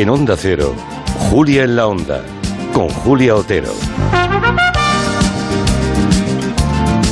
En 0.00 0.08
Onda 0.08 0.34
Cero, 0.34 0.74
Julia 1.28 1.64
en 1.64 1.76
la 1.76 1.86
Onda, 1.86 2.22
con 2.72 2.88
Julia 2.88 3.34
Otero. 3.34 3.70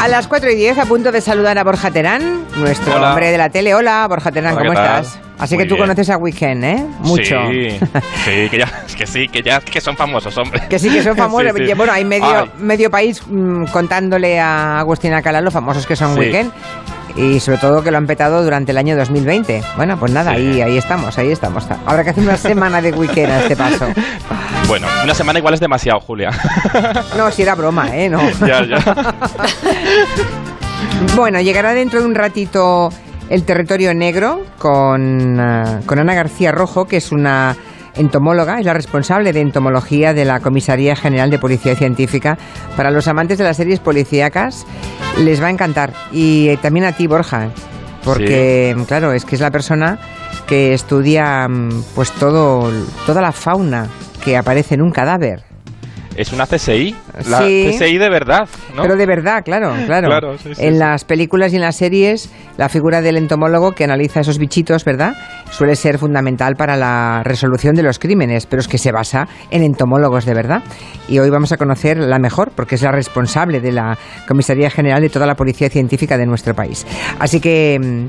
A 0.00 0.08
las 0.08 0.26
4 0.26 0.50
y 0.52 0.54
10, 0.54 0.78
a 0.78 0.86
punto 0.86 1.12
de 1.12 1.20
saludar 1.20 1.59
a 1.59 1.64
Borja 1.64 1.90
Terán, 1.90 2.46
nuestro 2.56 2.96
Hola. 2.96 3.10
hombre 3.10 3.30
de 3.30 3.36
la 3.36 3.50
tele. 3.50 3.74
Hola, 3.74 4.06
Borja 4.09 4.32
Terán, 4.32 4.54
Hola, 4.54 4.60
¿cómo 4.66 4.72
estás? 4.72 5.18
Así 5.38 5.54
Muy 5.56 5.64
que 5.64 5.68
tú 5.68 5.74
bien. 5.74 5.84
conoces 5.86 6.09
a 6.09 6.16
Weekend, 6.16 6.64
¿eh? 6.64 6.86
Mucho. 7.00 7.36
Sí, 7.50 7.78
sí, 8.24 8.48
que 8.48 8.59
ya, 8.59 8.72
que 8.96 9.06
sí, 9.06 9.28
que 9.28 9.42
ya 9.42 9.60
que 9.60 9.82
son 9.82 9.95
famosos, 9.95 10.34
hombre. 10.38 10.62
Que 10.70 10.78
sí, 10.78 10.88
que 10.88 11.02
son 11.02 11.14
famosos. 11.14 11.52
Sí, 11.59 11.66
sí. 11.66 11.74
Bueno, 11.74 11.92
hay 11.92 12.06
medio, 12.06 12.27
Ay, 12.27 12.50
medio 12.59 12.91
país 12.91 13.20
mm, 13.28 13.64
contándole 13.66 14.41
a 14.41 14.78
Agustina 14.78 15.20
Cala 15.20 15.42
lo 15.42 15.50
famosos 15.50 15.86
que 15.86 15.95
son 15.95 16.14
Sí. 16.14 16.20
Weekend. 16.20 16.52
Y 17.16 17.40
sobre 17.40 17.58
todo 17.58 17.82
que 17.82 17.90
lo 17.90 17.98
han 17.98 18.06
petado 18.06 18.42
durante 18.44 18.72
el 18.72 18.78
año 18.78 18.96
2020. 18.96 19.62
Bueno, 19.76 19.98
pues 19.98 20.12
nada, 20.12 20.32
Sí. 20.34 20.38
ahí, 20.38 20.60
ahí 20.62 20.78
estamos, 20.78 21.16
ahí 21.18 21.30
estamos. 21.32 21.66
Habrá 21.86 22.04
que 22.04 22.10
hacer 22.10 22.22
una 22.24 22.36
semana 22.36 22.80
de 22.80 22.92
Weekend 22.92 23.32
a 23.32 23.40
este 23.42 23.56
paso. 23.56 23.86
Bueno, 24.68 24.86
una 25.02 25.14
semana 25.14 25.38
igual 25.38 25.54
es 25.54 25.60
demasiado, 25.60 25.98
Julia. 26.00 26.28
No, 27.16 27.30
si 27.30 27.40
era 27.40 27.54
broma, 27.54 27.88
¿eh? 27.96 28.10
No. 28.10 28.20
ya, 28.46 28.62
ya. 28.66 29.14
Bueno, 31.16 31.40
llegará 31.40 31.72
dentro 31.74 32.00
de 32.00 32.06
un 32.06 32.14
ratito 32.14 32.90
el 33.30 33.45
territorio 33.45 33.95
negro 33.95 34.45
con, 34.59 35.38
eh, 35.40 35.80
con 35.86 35.98
Ana 35.98 36.14
García 36.14 36.52
Rojo, 36.52 36.86
que 36.86 36.98
es 36.98 37.12
una 37.12 37.56
entomóloga, 37.95 38.59
es 38.59 38.66
la 38.66 38.74
responsable 38.74 39.33
de 39.33 39.41
entomología 39.41 40.15
de 40.15 40.24
la 40.24 40.41
Comisaría 40.41 40.96
General 40.96 41.30
de 41.30 41.38
Policía 41.38 41.74
Científica. 41.77 42.38
Para 42.77 42.91
los 42.91 43.09
amantes 43.09 43.38
de 43.38 43.45
las 43.45 43.56
series 43.56 43.80
policíacas 43.80 44.66
les 45.19 45.42
va 45.42 45.46
a 45.46 45.51
encantar. 45.51 45.93
Y 46.12 46.48
eh, 46.48 46.59
también 46.60 46.87
a 46.87 46.93
ti, 46.93 47.06
Borja, 47.06 47.51
porque, 48.04 48.77
claro, 48.87 49.12
es 49.12 49.24
que 49.24 49.35
es 49.35 49.40
la 49.40 49.51
persona 49.51 49.99
que 50.46 50.73
estudia 50.73 51.46
mm, 51.49 51.82
pues 51.95 52.10
todo, 52.12 52.71
toda 53.07 53.21
la 53.21 53.32
fauna 53.32 53.88
que 54.24 54.37
aparece 54.37 54.74
en 54.74 54.82
un 54.82 54.90
cadáver. 54.90 55.48
Es 56.19 56.33
una 56.33 56.47
CSI. 56.47 56.97
La 57.30 57.38
Sí. 57.43 57.71
CSI 57.79 57.97
de 57.97 58.11
verdad, 58.11 58.49
¿no? 58.74 58.83
Pero 58.83 58.97
de 58.97 59.07
verdad, 59.07 59.45
claro, 59.45 59.73
claro. 59.87 60.09
Claro, 60.09 60.37
sí, 60.38 60.52
sí, 60.52 60.66
en 60.66 60.80
las 60.80 61.05
películas 61.05 61.52
y 61.52 61.57
en 61.57 61.63
las 61.63 61.77
series, 61.77 62.29
la 62.57 62.69
figura 62.69 63.01
del 63.01 63.16
entomólogo 63.16 63.71
que 63.71 63.85
analiza 63.85 64.19
esos 64.19 64.39
bichitos, 64.39 64.84
¿verdad? 64.84 65.15
Suele 65.53 65.77
ser 65.77 65.97
fundamental 65.97 66.56
para 66.56 66.77
la 66.77 67.22
resolución 67.25 67.77
de 67.77 67.84
los 67.84 68.00
crímenes, 68.00 68.47
pero 68.47 68.59
es 68.59 68.66
que 68.66 68.78
se 68.78 68.91
basa 68.91 69.28
en 69.53 69.62
entomólogos 69.62 70.25
de 70.25 70.34
verdad. 70.34 70.65
Y 71.09 71.21
hoy 71.21 71.31
vamos 71.31 71.53
a 71.53 71.56
conocer 71.56 71.99
la 71.99 72.19
mejor, 72.19 72.50
porque 72.50 72.75
es 72.75 72.83
la 72.83 72.91
responsable 72.91 73.61
de 73.61 73.71
la 73.71 73.97
Comisaría 74.27 74.71
General 74.71 75.00
de 75.00 75.11
toda 75.11 75.25
la 75.25 75.37
Policía 75.37 75.71
Científica 75.71 76.19
de 76.19 76.27
nuestro 76.27 76.53
país. 76.53 76.84
Así 77.21 77.39
que 77.41 77.78
mm, 77.81 78.06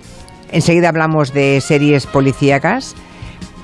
enseguida 0.51 0.89
hablamos 0.89 1.31
de 1.31 1.61
series 1.61 2.07
policíacas. 2.07 2.95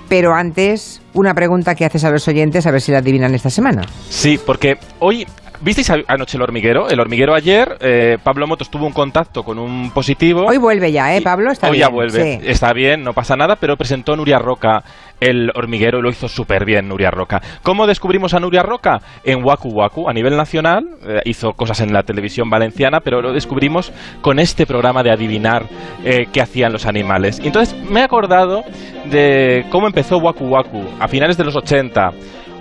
Pero 0.07 0.33
antes, 0.33 1.01
una 1.13 1.33
pregunta 1.33 1.75
que 1.75 1.85
haces 1.85 2.03
a 2.03 2.11
los 2.11 2.27
oyentes 2.27 2.65
a 2.67 2.71
ver 2.71 2.81
si 2.81 2.91
la 2.91 2.99
adivinan 2.99 3.33
esta 3.33 3.49
semana. 3.49 3.81
Sí, 4.09 4.39
porque 4.43 4.77
hoy. 4.99 5.25
¿Visteis 5.65 5.89
anoche 6.07 6.37
el 6.37 6.43
hormiguero? 6.43 6.89
El 6.89 6.99
hormiguero 6.99 7.33
ayer, 7.33 7.77
eh, 7.81 8.19
Pablo 8.23 8.45
Motos 8.45 8.69
tuvo 8.69 8.85
un 8.85 8.93
contacto 8.93 9.41
con 9.41 9.57
un 9.57 9.89
positivo. 9.89 10.45
Hoy 10.47 10.59
vuelve 10.59 10.91
ya, 10.91 11.17
¿eh, 11.17 11.23
Pablo? 11.23 11.51
Está 11.51 11.69
hoy 11.69 11.77
bien. 11.77 11.87
ya 11.87 11.91
vuelve. 11.91 12.39
Sí. 12.39 12.39
Está 12.47 12.71
bien, 12.71 13.01
no 13.01 13.13
pasa 13.13 13.35
nada, 13.35 13.55
pero 13.55 13.75
presentó 13.75 14.15
Nuria 14.15 14.37
Roca 14.37 14.83
el 15.19 15.49
hormiguero 15.55 15.97
y 15.97 16.01
lo 16.03 16.09
hizo 16.09 16.27
súper 16.27 16.65
bien 16.65 16.87
Nuria 16.87 17.09
Roca. 17.09 17.41
¿Cómo 17.63 17.87
descubrimos 17.87 18.35
a 18.35 18.39
Nuria 18.39 18.61
Roca? 18.61 18.99
En 19.23 19.43
Waku 19.43 19.69
Waku, 19.69 20.07
a 20.07 20.13
nivel 20.13 20.37
nacional. 20.37 20.85
eh, 21.07 21.21
hizo 21.25 21.53
cosas 21.53 21.81
en 21.81 21.91
la 21.91 22.03
televisión 22.03 22.47
valenciana, 22.47 22.99
pero 22.99 23.23
lo 23.23 23.33
descubrimos 23.33 23.91
con 24.21 24.37
este 24.37 24.67
programa 24.67 25.01
de 25.01 25.11
adivinar 25.13 25.63
eh, 26.03 26.27
qué 26.31 26.41
hacían 26.41 26.73
los 26.73 26.85
animales. 26.85 27.39
Y 27.43 27.47
entonces 27.47 27.75
me 27.89 28.01
he 28.01 28.03
acordado 28.03 28.61
de 29.09 29.65
cómo 29.71 29.87
empezó 29.87 30.19
Waku 30.19 30.45
Waku 30.45 30.83
a 30.99 31.07
finales 31.07 31.37
de 31.37 31.43
los 31.43 31.55
80. 31.55 32.11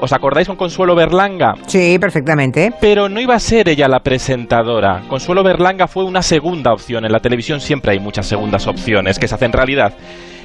¿Os 0.05 0.13
acordáis 0.13 0.47
con 0.47 0.57
Consuelo 0.57 0.95
Berlanga? 0.95 1.55
Sí, 1.67 1.99
perfectamente. 1.99 2.75
Pero 2.79 3.09
no 3.09 3.21
iba 3.21 3.35
a 3.35 3.41
ser 3.41 3.71
ella 3.71 3.89
la 3.89 4.01
presentadora. 4.01 5.01
Consuelo 5.09 5.43
Berlanga 5.43 5.89
fue 5.89 6.05
una 6.05 6.21
segunda 6.21 6.75
opción. 6.75 7.07
En 7.07 7.13
la 7.13 7.21
televisión 7.21 7.59
siempre 7.59 7.93
hay 7.93 8.01
muchas 8.01 8.27
segundas 8.27 8.67
opciones 8.67 9.19
que 9.19 9.27
se 9.27 9.35
hacen 9.35 9.55
realidad. 9.55 9.95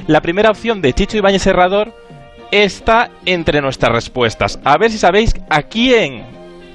La 0.07 0.21
primera 0.21 0.49
opción 0.49 0.81
de 0.81 0.93
Chicho 0.93 1.17
Ibáñez 1.17 1.41
Serrador 1.41 1.93
está 2.51 3.09
entre 3.25 3.59
nuestras 3.59 3.91
respuestas. 3.91 4.61
A 4.63 4.77
ver 4.77 4.91
si 4.91 4.97
sabéis 4.97 5.35
a 5.49 5.63
quién 5.63 6.23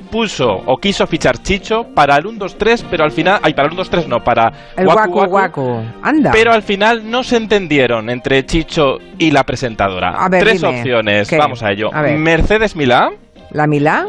puso 0.05 0.47
o 0.67 0.77
quiso 0.77 1.07
fichar 1.07 1.39
Chicho 1.39 1.85
para 1.95 2.17
el 2.17 2.27
1, 2.27 2.39
2, 2.39 2.57
3, 2.59 2.87
pero 2.91 3.05
al 3.05 3.11
final... 3.11 3.41
Ay, 3.43 3.53
para 3.55 3.67
el 3.69 3.73
1, 3.73 3.79
2, 3.79 3.91
3 3.91 4.09
no, 4.09 4.19
para 4.21 4.53
El 4.77 4.87
Waku 4.87 5.11
guacu 5.13 5.31
guacu. 5.31 5.83
Anda. 6.03 6.31
Pero 6.33 6.53
al 6.53 6.63
final 6.63 7.11
no 7.11 7.23
se 7.23 7.37
entendieron 7.37 8.11
entre 8.11 8.45
Chicho 8.47 8.99
y 9.19 9.31
la 9.31 9.45
presentadora. 9.45 10.11
A 10.17 10.29
ver, 10.29 10.43
Tres 10.45 10.61
dime, 10.61 10.79
opciones, 10.81 11.29
¿qué? 11.29 11.39
vamos 11.39 11.63
a 11.63 11.71
ello. 11.73 11.89
A 11.93 12.03
ver. 12.03 12.19
Mercedes 12.19 12.77
Milá, 12.77 13.11
La 13.51 13.67
Milá, 13.67 14.07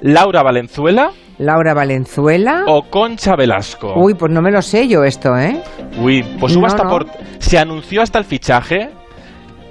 Laura 0.00 0.42
Valenzuela 0.42 1.10
Laura 1.38 1.74
Valenzuela. 1.74 2.64
o 2.68 2.82
Concha 2.90 3.34
Velasco. 3.36 3.94
Uy, 3.96 4.14
pues 4.14 4.30
no 4.30 4.42
me 4.42 4.50
lo 4.52 4.62
sé 4.62 4.86
yo 4.86 5.02
esto, 5.02 5.36
¿eh? 5.36 5.60
Uy, 5.98 6.22
pues 6.38 6.54
hubo 6.54 6.62
No, 6.62 6.66
hasta 6.68 6.84
no. 6.84 6.90
por. 6.90 7.06
Se 7.38 7.58
anunció 7.58 8.02
hasta 8.02 8.18
el 8.18 8.24
fichaje 8.24 8.90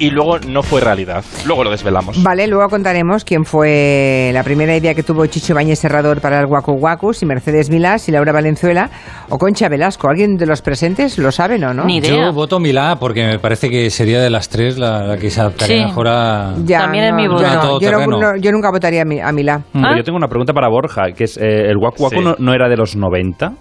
y 0.01 0.09
luego 0.09 0.39
no 0.39 0.63
fue 0.63 0.81
realidad. 0.81 1.23
Luego 1.45 1.63
lo 1.63 1.71
desvelamos. 1.71 2.21
Vale, 2.23 2.47
luego 2.47 2.67
contaremos 2.69 3.23
quién 3.23 3.45
fue 3.45 4.31
la 4.33 4.43
primera 4.43 4.75
idea 4.75 4.93
que 4.95 5.03
tuvo 5.03 5.25
Chicho 5.27 5.53
Bañez 5.53 5.79
Serrador 5.79 6.19
para 6.21 6.39
el 6.39 6.47
Guacu 6.47 6.73
Guacu, 6.73 7.13
si 7.13 7.25
Mercedes 7.25 7.69
Milá, 7.69 7.97
si 7.99 8.11
Laura 8.11 8.31
Valenzuela 8.31 8.89
o 9.29 9.37
Concha 9.37 9.69
Velasco. 9.69 10.09
¿Alguien 10.09 10.35
de 10.37 10.45
los 10.45 10.61
presentes 10.61 11.17
lo 11.17 11.31
saben 11.31 11.63
o 11.63 11.73
no? 11.73 11.85
Ni 11.85 11.97
idea. 11.97 12.11
Yo 12.27 12.33
voto 12.33 12.59
Milá 12.59 12.97
porque 12.99 13.25
me 13.25 13.39
parece 13.39 13.69
que 13.69 13.89
sería 13.89 14.19
de 14.21 14.29
las 14.29 14.49
tres 14.49 14.77
la, 14.77 15.03
la 15.05 15.17
que 15.17 15.29
se 15.29 15.39
adaptaría 15.41 15.77
Sí. 15.77 15.85
mejor 15.85 16.07
a... 16.07 16.53
También 16.67 17.03
es 17.05 17.13
mi 17.13 17.27
voto. 17.27 17.79
yo, 17.79 17.91
no, 17.91 18.05
no- 18.07 18.19
no- 18.33 18.51
nunca 18.51 18.71
votaría 18.71 19.03
a, 19.03 19.05
Mi- 19.05 19.19
a 19.21 19.31
Milá. 19.31 19.61
¿Ah? 19.73 19.93
Yo 19.95 20.03
tengo 20.03 20.17
una 20.17 20.27
pregunta 20.27 20.53
para 20.53 20.67
Borja, 20.67 21.11
que 21.15 21.25
es, 21.25 21.37
eh, 21.37 21.69
¿el 21.69 21.77
Waku 21.77 22.03
Waku 22.03 22.15
Sí. 22.15 22.21
no, 22.23 22.35
no 22.39 22.53
era 22.53 22.67
de 22.67 22.75
los 22.75 22.95
90? 22.95 23.53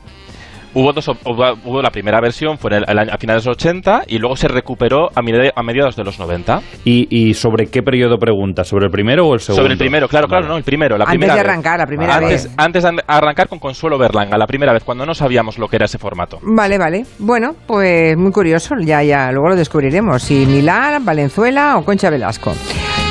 Hubo, 0.75 0.93
dos, 0.93 1.09
hubo, 1.09 1.53
hubo 1.65 1.83
la 1.83 1.91
primera 1.91 2.21
versión, 2.21 2.57
fue 2.59 2.71
en 2.71 2.77
el- 2.79 2.85
el 2.89 2.99
año- 2.99 3.13
a 3.13 3.19
finales 3.19 3.45
de 3.45 3.51
los 3.51 3.57
80 3.57 4.05
y 4.07 4.19
luego 4.19 4.37
se 4.37 4.49
recuperó 4.49 5.09
a, 5.15 5.21
medi- 5.23 5.51
a 5.55 5.63
mediados 5.63 5.97
de 5.97 6.05
los 6.05 6.19
90. 6.19 6.61
¿Y, 6.85 7.09
y 7.11 7.35
sobre 7.35 7.67
qué 7.67 7.83
periodo 7.83 8.19
pregunta? 8.19 8.63
¿Sobre 8.65 8.87
el 8.87 8.91
primero 8.93 9.27
o 9.27 9.35
el 9.35 9.41
segundo? 9.41 9.63
Sobre 9.63 9.73
el 9.75 9.79
primero, 9.79 10.07
claro, 10.09 10.29
Vale. 10.29 10.41
claro, 10.43 10.53
no, 10.53 10.59
el 10.59 10.65
primero, 10.65 10.97
la 10.97 11.05
Antes 11.05 11.13
primera 11.19 11.35
de 11.35 11.41
vez. 11.43 11.49
arrancar, 11.51 11.79
la 11.81 11.87
primera 11.87 12.15
antes, 12.17 12.45
vez. 12.45 12.55
Antes 12.57 12.83
de 12.85 12.91
arrancar 13.07 13.49
con 13.49 13.59
Consuelo 13.59 13.99
Berlanga, 13.99 14.39
la 14.39 14.47
primera 14.47 14.73
vez, 14.73 14.85
cuando 14.85 15.05
no 15.05 15.15
sabíamos 15.15 15.59
lo 15.59 15.69
que 15.69 15.77
era 15.77 15.87
ese 15.87 15.99
formato. 15.99 16.39
Vale, 16.43 16.79
vale. 16.79 17.05
Bueno, 17.19 17.55
pues 17.67 18.17
muy 18.17 18.31
curioso. 18.31 18.75
Ya, 18.81 19.03
ya, 19.03 19.33
luego 19.33 19.49
lo 19.51 19.57
descubriremos. 19.57 20.23
Si 20.23 20.47
Milán, 20.47 21.05
Valenzuela 21.05 21.77
o 21.79 21.85
Concha 21.85 22.11
Velasco. 22.11 22.53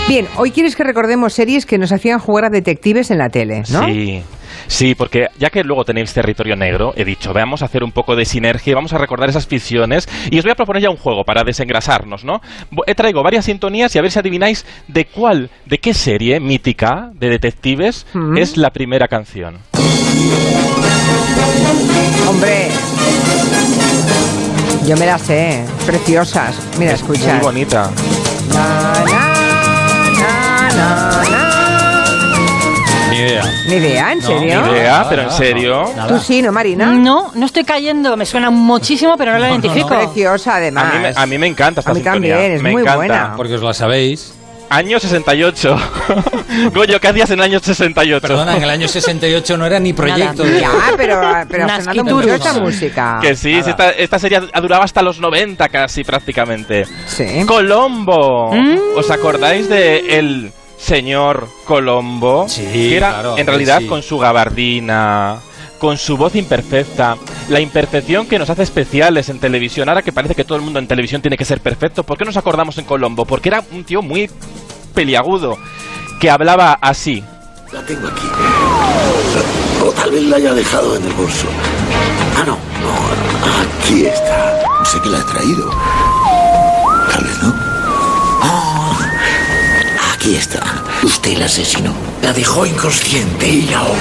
Bien, 0.08 0.26
hoy 0.38 0.52
quieres 0.52 0.76
que 0.76 0.84
recordemos 0.84 1.34
series 1.34 1.66
que 1.66 1.78
nos 1.78 1.92
hacían 1.92 2.20
jugar 2.20 2.46
a 2.46 2.50
detectives 2.50 3.12
en 3.12 3.18
la 3.20 3.30
tele, 3.30 3.64
¿no? 3.72 3.86
Sí. 3.86 4.24
Sí, 4.68 4.96
porque 4.96 5.28
ya 5.40 5.50
que 5.50 5.64
luego 5.64 5.86
tenéis 5.86 6.14
territorio 6.14 6.56
negro, 6.56 6.94
he 6.96 7.06
dicho, 7.06 7.34
veamos 7.34 7.62
a 7.62 7.66
hacer 7.66 7.84
un 7.84 7.92
poco 7.92 8.16
de 8.16 8.26
sinergia, 8.26 8.72
y 8.72 8.74
vamos 8.76 8.94
a 8.94 8.98
recordar 8.98 9.30
esas 9.30 9.48
ficciones 9.48 10.08
y 10.32 10.38
os 10.38 10.44
voy 10.44 10.52
a 10.52 10.56
proponer 10.56 10.84
ya 10.84 10.90
un 10.90 10.98
juego 10.98 11.24
para 11.24 11.44
desengrasarnos, 11.44 12.24
¿no? 12.24 12.42
He 12.88 12.96
traigo 12.96 13.24
varias 13.24 13.46
sintonías 13.46 13.96
y 13.96 14.00
a 14.00 14.02
ver 14.02 14.12
si 14.12 14.20
adivináis 14.20 14.66
de 14.88 15.06
cuál, 15.06 15.50
de 15.66 15.78
qué 15.80 15.94
serie 15.94 16.40
mítica 16.40 17.10
de 17.14 17.30
detectives 17.30 18.06
Mm. 18.14 18.38
es 18.38 18.58
la 18.58 18.70
primera 18.72 19.08
canción. 19.08 19.60
Hombre. 22.28 22.70
Yo 24.88 24.98
me 24.98 25.06
las 25.06 25.22
sé. 25.22 25.64
Preciosas. 25.86 26.56
Mira, 26.78 26.94
escucha. 26.94 27.34
Muy 27.36 27.44
bonita. 27.44 27.92
Ni 33.70 33.76
idea, 33.76 34.12
¿en 34.12 34.20
No, 34.20 34.28
serio? 34.28 34.62
ni 34.62 34.72
idea. 34.72 35.06
pero 35.10 35.22
en 35.24 35.32
serio. 35.32 35.84
Tú 36.08 36.20
sí, 36.20 36.42
¿no, 36.42 36.52
Marina? 36.52 36.88
No, 36.88 37.32
no 37.34 37.46
estoy 37.46 37.64
cayendo. 37.64 38.16
Me 38.18 38.26
suena 38.26 38.50
muchísimo, 38.50 39.16
pero 39.18 39.32
no 39.34 39.40
la 39.40 39.48
No, 39.50 39.54
no, 39.56 39.60
no. 39.60 39.66
identifico. 39.66 39.90
Preciosa, 39.98 40.54
A 40.54 40.58
además. 40.58 40.94
mí, 40.94 41.00
me, 41.00 41.14
a 41.16 41.26
mí 41.26 41.38
me 41.38 41.48
encanta 41.48 41.82
esta 41.82 41.92
A 41.92 41.94
mí 41.94 42.02
sintonía. 42.02 42.34
también, 42.36 42.52
es 42.54 42.62
me 42.62 42.72
muy 42.72 42.82
encanta. 42.82 42.98
buena. 42.98 43.34
Porque 43.38 43.56
os 43.56 43.62
la 43.64 43.74
sabéis. 43.74 44.34
Año 44.72 45.00
68. 45.00 45.76
Goyo, 46.76 47.00
¿qué 47.02 47.08
hacías 47.08 47.30
en 47.32 47.40
el 47.40 47.46
año 47.46 47.60
68? 47.60 48.22
Perdona, 48.22 48.56
en 48.56 48.62
el 48.62 48.70
año 48.70 48.88
68 48.88 49.58
no 49.58 49.66
era 49.66 49.80
ni 49.80 49.94
proyecto. 49.94 50.44
Nada. 50.44 50.60
Ya, 50.60 50.72
pero, 50.96 51.20
pero 51.50 51.66
ha 51.66 51.82
sonado 51.82 52.04
mucho 52.16 52.34
esta 52.36 52.54
música. 52.54 53.18
Que 53.20 53.36
sí, 53.36 53.64
sí, 53.64 53.70
esta, 53.72 53.90
esta 53.90 54.20
serie 54.20 54.40
duraba 54.62 54.86
hasta 54.86 55.02
los 55.02 55.20
90 55.20 55.70
casi 55.70 56.04
prácticamente. 56.04 56.86
Sí. 57.08 57.26
Colombo. 57.48 58.54
Mm. 58.54 58.78
¿Os 58.98 59.10
acordáis 59.10 59.68
de 59.70 60.20
el 60.20 60.52
señor 60.80 61.48
Colombo? 61.66 62.48
Sí, 62.48 62.64
Que 62.72 62.98
era, 62.98 63.10
claro, 63.14 63.38
en 63.38 63.46
realidad, 63.48 63.80
sí. 63.80 63.88
con 63.88 64.02
su 64.02 64.18
gabardina, 64.18 65.38
con 65.78 65.98
su 65.98 66.18
voz 66.18 66.36
imperfecta, 66.36 67.18
la 67.50 67.60
imperfección 67.60 68.26
que 68.28 68.40
nos 68.40 68.50
hace 68.50 68.64
especiales 68.64 69.30
en 69.30 69.40
televisión. 69.40 69.90
Ahora 69.90 70.02
que 70.02 70.12
parece 70.12 70.36
que 70.36 70.44
todo 70.44 70.58
el 70.58 70.64
mundo 70.64 70.80
en 70.80 70.88
televisión 70.88 71.22
tiene 71.22 71.38
que 71.38 71.46
ser 71.46 71.62
perfecto, 71.62 72.04
¿por 72.04 72.18
qué 72.18 72.26
nos 72.26 72.38
acordamos 72.38 72.78
en 72.78 72.86
Colombo? 72.86 73.26
Porque 73.26 73.50
era 73.50 73.64
un 73.72 73.84
tío 73.84 74.02
muy 74.02 74.30
peliagudo, 74.94 75.58
que 76.20 76.30
hablaba 76.30 76.78
así. 76.82 77.24
La 77.72 77.82
tengo 77.86 78.08
aquí. 78.08 78.28
O 79.86 79.92
tal 79.92 80.12
vez 80.12 80.24
la 80.24 80.38
haya 80.38 80.54
dejado 80.54 80.96
en 80.98 81.06
el 81.06 81.14
bolso. 81.14 81.46
Ah, 82.36 82.44
no, 82.46 82.58
no. 82.82 83.80
Aquí 83.86 84.06
está. 84.06 84.60
Sé 84.86 84.98
qué 85.04 85.10
la 85.10 85.20
ha 85.20 85.26
traído. 85.26 85.70
Tal 87.12 87.24
vez 87.24 87.44
no. 87.44 87.69
Aquí 90.30 90.38
está. 90.38 90.62
Usted 91.02 91.38
la 91.40 91.46
asesinó. 91.46 91.92
La 92.22 92.32
dejó 92.32 92.64
inconsciente 92.64 93.48
y 93.50 93.64
la 93.64 93.80
ahogó. 93.80 93.96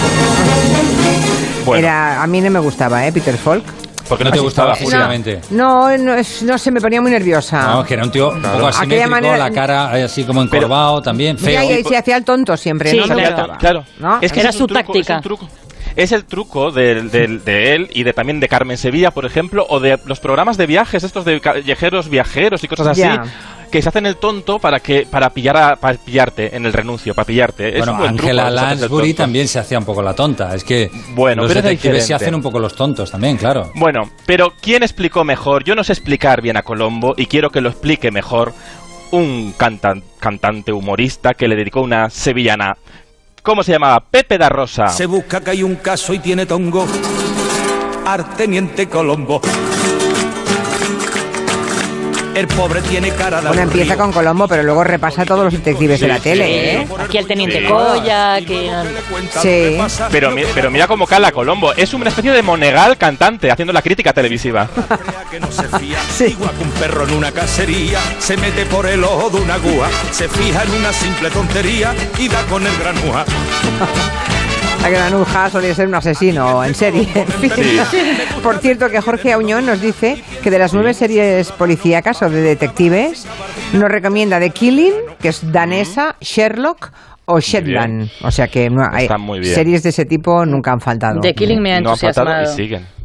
Bueno, 1.64 1.78
Era, 1.86 2.22
a 2.22 2.26
mí 2.26 2.42
no 2.42 2.50
me 2.50 2.58
gustaba, 2.58 3.06
¿eh? 3.06 3.12
Peter 3.12 3.34
Falk. 3.38 3.64
porque 4.06 4.24
No 4.24 4.30
te 4.32 4.38
gustaba 4.38 4.74
físicamente. 4.74 5.40
No, 5.48 5.96
no, 5.96 6.14
es- 6.14 6.42
no 6.42 6.58
sé, 6.58 6.70
me 6.70 6.82
ponía 6.82 7.00
muy 7.00 7.10
nerviosa. 7.12 7.72
No, 7.72 7.82
que 7.84 7.94
era 7.94 8.04
un 8.04 8.10
tío 8.10 8.28
un 8.32 8.42
poco 8.42 8.66
asimétrico, 8.66 9.08
manera- 9.10 9.38
la 9.38 9.50
cara 9.50 9.98
eh, 9.98 10.02
así 10.02 10.24
como 10.24 10.42
encorvado 10.42 11.00
también, 11.00 11.38
feo. 11.38 11.50
Ya, 11.50 11.64
y 11.64 11.82
se 11.82 11.96
hacía 11.96 12.18
el 12.18 12.24
tonto 12.24 12.54
siempre, 12.58 12.90
Sí, 12.90 12.98
¿no? 12.98 13.04
Claro. 13.06 13.54
Claro, 13.58 13.84
¿No? 13.98 14.18
es 14.20 14.30
que 14.30 14.40
Era 14.40 14.50
es 14.50 14.56
su 14.56 14.66
táctica. 14.66 15.22
Es. 15.24 15.38
Es 15.96 16.12
el 16.12 16.26
truco 16.26 16.70
del- 16.70 17.10
del- 17.10 17.42
de 17.42 17.74
él 17.74 17.88
y 17.94 18.02
de 18.02 18.12
también 18.12 18.38
de 18.38 18.48
Carmen 18.48 18.76
Sevilla, 18.76 19.10
por 19.12 19.24
ejemplo, 19.24 19.66
o 19.68 19.80
de 19.80 19.98
los 20.04 20.20
programas 20.20 20.58
de 20.58 20.66
viajes, 20.66 21.02
estos 21.04 21.24
de 21.24 21.40
callejeros 21.40 22.08
viajeros 22.10 22.62
y 22.62 22.68
cosas 22.68 22.88
así, 22.88 23.00
Ya. 23.00 23.24
Que 23.70 23.80
se 23.82 23.88
hacen 23.88 24.06
el 24.06 24.16
tonto 24.16 24.58
para 24.58 24.80
que 24.80 25.06
para 25.10 25.30
pillar 25.30 25.56
a- 25.56 25.76
para 25.76 25.96
pillarte 25.98 26.56
en 26.56 26.66
el 26.66 26.72
renuncio, 26.72 27.14
para 27.14 27.26
pillarte. 27.26 27.78
es 27.78 27.86
Bueno, 27.86 28.04
el 28.04 28.36
Lansbury 28.36 29.14
también 29.14 29.46
se 29.48 29.58
hacía 29.58 29.78
un 29.78 29.84
poco 29.84 30.02
la 30.02 30.14
tonta. 30.14 30.54
Es 30.54 30.64
que 30.64 30.90
Bueno, 31.14 31.42
los 31.42 31.50
pero 31.50 31.60
es 31.60 31.64
detectives 31.64 32.06
se 32.06 32.14
hacen 32.14 32.34
un 32.34 32.42
poco 32.42 32.58
los 32.58 32.74
tontos 32.74 33.10
también, 33.10 33.36
claro. 33.36 33.70
Bueno, 33.74 34.10
pero 34.26 34.52
¿quién 34.60 34.82
explicó 34.82 35.24
mejor? 35.24 35.64
Yo 35.64 35.74
no 35.74 35.84
sé 35.84 35.92
explicar 35.92 36.40
bien 36.42 36.56
a 36.56 36.62
Colombo 36.62 37.14
y 37.16 37.26
quiero 37.26 37.50
que 37.50 37.60
lo 37.60 37.68
explique 37.68 38.10
mejor 38.10 38.52
un 39.10 39.54
cantan- 39.56 40.02
cantante 40.18 40.72
humorista 40.72 41.34
que 41.34 41.48
le 41.48 41.56
dedicó 41.56 41.80
una 41.80 42.10
sevillana. 42.10 42.76
¿Cómo 43.42 43.62
se 43.62 43.72
llamaba? 43.72 44.00
Pepe 44.00 44.36
da 44.36 44.48
Rosa. 44.50 44.88
Se 44.88 45.06
busca 45.06 45.40
que 45.40 45.50
hay 45.52 45.62
un 45.62 45.76
caso 45.76 46.12
y 46.12 46.18
tiene 46.18 46.44
tongo. 46.44 46.86
Arteniente 48.04 48.88
Colombo. 48.88 49.40
El 52.38 52.46
pobre 52.46 52.80
tiene 52.82 53.10
cara 53.10 53.40
de 53.40 53.48
Bueno, 53.48 53.62
empieza 53.62 53.96
con 53.96 54.12
Colombo, 54.12 54.46
pero 54.46 54.62
luego 54.62 54.84
repasa 54.84 55.22
a 55.22 55.24
todos 55.24 55.42
los 55.42 55.52
detectives 55.52 55.98
de 55.98 56.06
la 56.06 56.20
tele, 56.20 56.74
¿eh? 56.76 56.88
Aquí 56.96 57.18
el 57.18 57.26
teniente 57.26 57.58
Sí. 57.58 57.64
Colla, 57.66 58.38
que... 58.46 58.70
Sí. 59.42 59.76
Pero, 60.12 60.32
pero 60.54 60.70
mira 60.70 60.86
cómo 60.86 61.04
cala 61.04 61.32
Colombo. 61.32 61.72
Es 61.74 61.94
una 61.94 62.10
especie 62.10 62.30
de 62.30 62.40
Monegal 62.42 62.96
cantante 62.96 63.50
haciendo 63.50 63.72
la 63.72 63.82
crítica 63.82 64.12
televisiva. 64.12 64.68
que 65.32 65.40
no 65.40 65.50
se 65.50 65.64
fía, 65.78 65.98
Sí. 66.16 66.26
igual 66.26 66.52
que 66.56 66.62
un 66.62 66.70
perro 66.70 67.08
en 67.08 67.14
una 67.14 67.32
cacería, 67.32 67.98
se 68.20 68.36
mete 68.36 68.66
por 68.66 68.86
el 68.86 69.02
ojo 69.02 69.30
de 69.30 69.42
una 69.42 69.56
gúa, 69.56 69.88
se 70.12 70.28
fija 70.28 70.62
en 70.62 70.70
una 70.74 70.92
simple 70.92 71.30
tontería 71.30 71.92
y 72.18 72.28
da 72.28 72.40
con 72.44 72.64
el 72.64 72.76
granúa. 72.78 73.24
La 74.82 74.90
granuja 74.90 75.50
solía 75.50 75.74
ser 75.74 75.88
un 75.88 75.94
asesino 75.96 76.64
en 76.64 76.74
serie. 76.74 77.06
en 77.14 77.26
fin. 77.26 77.50
Por 78.42 78.58
cierto, 78.58 78.88
que 78.88 79.00
Jorge 79.00 79.32
Auñón 79.32 79.66
nos 79.66 79.80
dice 79.80 80.22
que 80.42 80.50
de 80.50 80.58
las 80.58 80.72
nueve 80.72 80.94
series 80.94 81.52
policíacas 81.52 82.22
o 82.22 82.30
de 82.30 82.40
detectives, 82.40 83.26
nos 83.72 83.90
recomienda 83.90 84.38
The 84.38 84.50
Killing, 84.50 84.94
que 85.20 85.28
es 85.28 85.52
danesa, 85.52 86.16
Sherlock 86.20 86.90
o 87.26 87.40
Shetland. 87.40 88.08
O 88.22 88.30
sea 88.30 88.46
que 88.46 88.70
no 88.70 88.82
hay, 88.90 89.08
series 89.42 89.82
de 89.82 89.90
ese 89.90 90.04
tipo 90.06 90.46
nunca 90.46 90.72
han 90.72 90.80
faltado. 90.80 91.20
The 91.20 91.34
Killing 91.34 91.60
me 91.60 91.74
ha 91.74 91.80
No 91.80 91.90
han 91.90 91.96
faltado 91.98 92.30
entusiasmado. 92.30 92.54
y 92.54 92.56
siguen. 92.56 92.98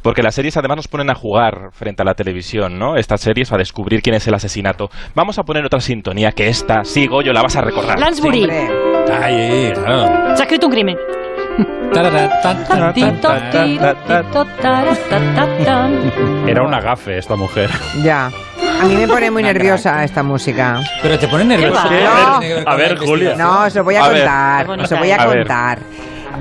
Porque 0.00 0.22
las 0.22 0.34
series 0.34 0.56
además 0.56 0.78
nos 0.78 0.88
ponen 0.88 1.10
a 1.10 1.14
jugar 1.14 1.68
frente 1.72 2.02
a 2.02 2.04
la 2.04 2.14
televisión, 2.14 2.76
¿no? 2.78 2.96
Estas 2.96 3.20
series 3.20 3.52
a 3.52 3.56
descubrir 3.56 4.00
quién 4.02 4.16
es 4.16 4.26
el 4.26 4.34
asesinato. 4.34 4.88
Vamos 5.14 5.38
a 5.38 5.44
poner 5.44 5.64
otra 5.64 5.80
sintonía 5.80 6.32
que 6.32 6.48
esta, 6.48 6.82
sí, 6.82 7.06
Goyo, 7.06 7.32
la 7.32 7.42
vas 7.42 7.54
a 7.54 7.60
recordar. 7.60 8.00
Lansbury. 8.00 8.42
Hombre, 8.42 8.91
Ay, 9.10 9.72
claro. 9.74 10.36
Se 10.36 10.42
ha 10.42 10.44
escrito 10.44 10.66
un 10.66 10.72
crimen. 10.72 10.98
Era 16.46 16.62
una 16.62 16.80
gafe 16.80 17.18
esta 17.18 17.36
mujer. 17.36 17.70
ya. 18.02 18.30
A 18.80 18.84
mí 18.84 18.96
me 18.96 19.06
pone 19.06 19.30
muy 19.30 19.42
nerviosa 19.42 20.02
esta 20.04 20.22
música. 20.22 20.80
Pero 21.02 21.18
te 21.18 21.28
pone 21.28 21.56
ver 21.56 21.72
A 22.66 22.74
ver, 22.76 22.96
Julia. 22.98 23.36
No, 23.36 23.64
os 23.64 23.74
lo 23.74 23.84
voy 23.84 23.96
a, 23.96 24.02
contar. 24.02 24.70
Os 24.70 24.90
lo 24.90 24.96
voy 24.98 25.10
a 25.10 25.26
ver. 25.26 25.38
contar. 25.38 25.78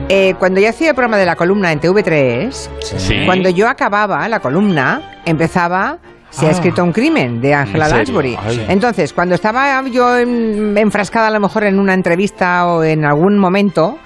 Eh, 0.08 0.36
cuando 0.40 0.60
yo 0.62 0.70
hacía 0.70 0.90
el 0.90 0.96
programa 0.96 1.18
de 1.18 1.26
la 1.26 1.36
columna 1.36 1.72
en 1.72 1.80
TV3, 1.80 2.70
Sí. 2.82 3.24
cuando 3.26 3.50
yo 3.50 3.68
acababa 3.68 4.28
la 4.28 4.40
columna, 4.40 5.02
empezaba. 5.26 5.98
Se 6.32 6.46
ha 6.46 6.50
Ah. 6.50 6.52
escrito 6.54 6.84
un 6.84 6.92
crimen 6.94 7.40
de 7.42 7.54
Angela 7.54 7.86
¿En? 7.90 7.92
Lansbury. 7.98 8.38
Ay. 8.42 8.66
Entonces, 8.70 9.14
cuando 9.14 9.36
estaba 9.36 9.86
yo 9.88 10.18
en- 10.18 10.76
enfrascada 10.78 11.28
a 11.28 11.32
lo 11.32 11.40
mejor 11.40 11.66
en 11.66 11.78
una 11.78 11.94
entrevista 11.94 12.66
o 12.68 12.84
en 12.84 13.06
algún 13.06 13.38
momento, 13.38 14.00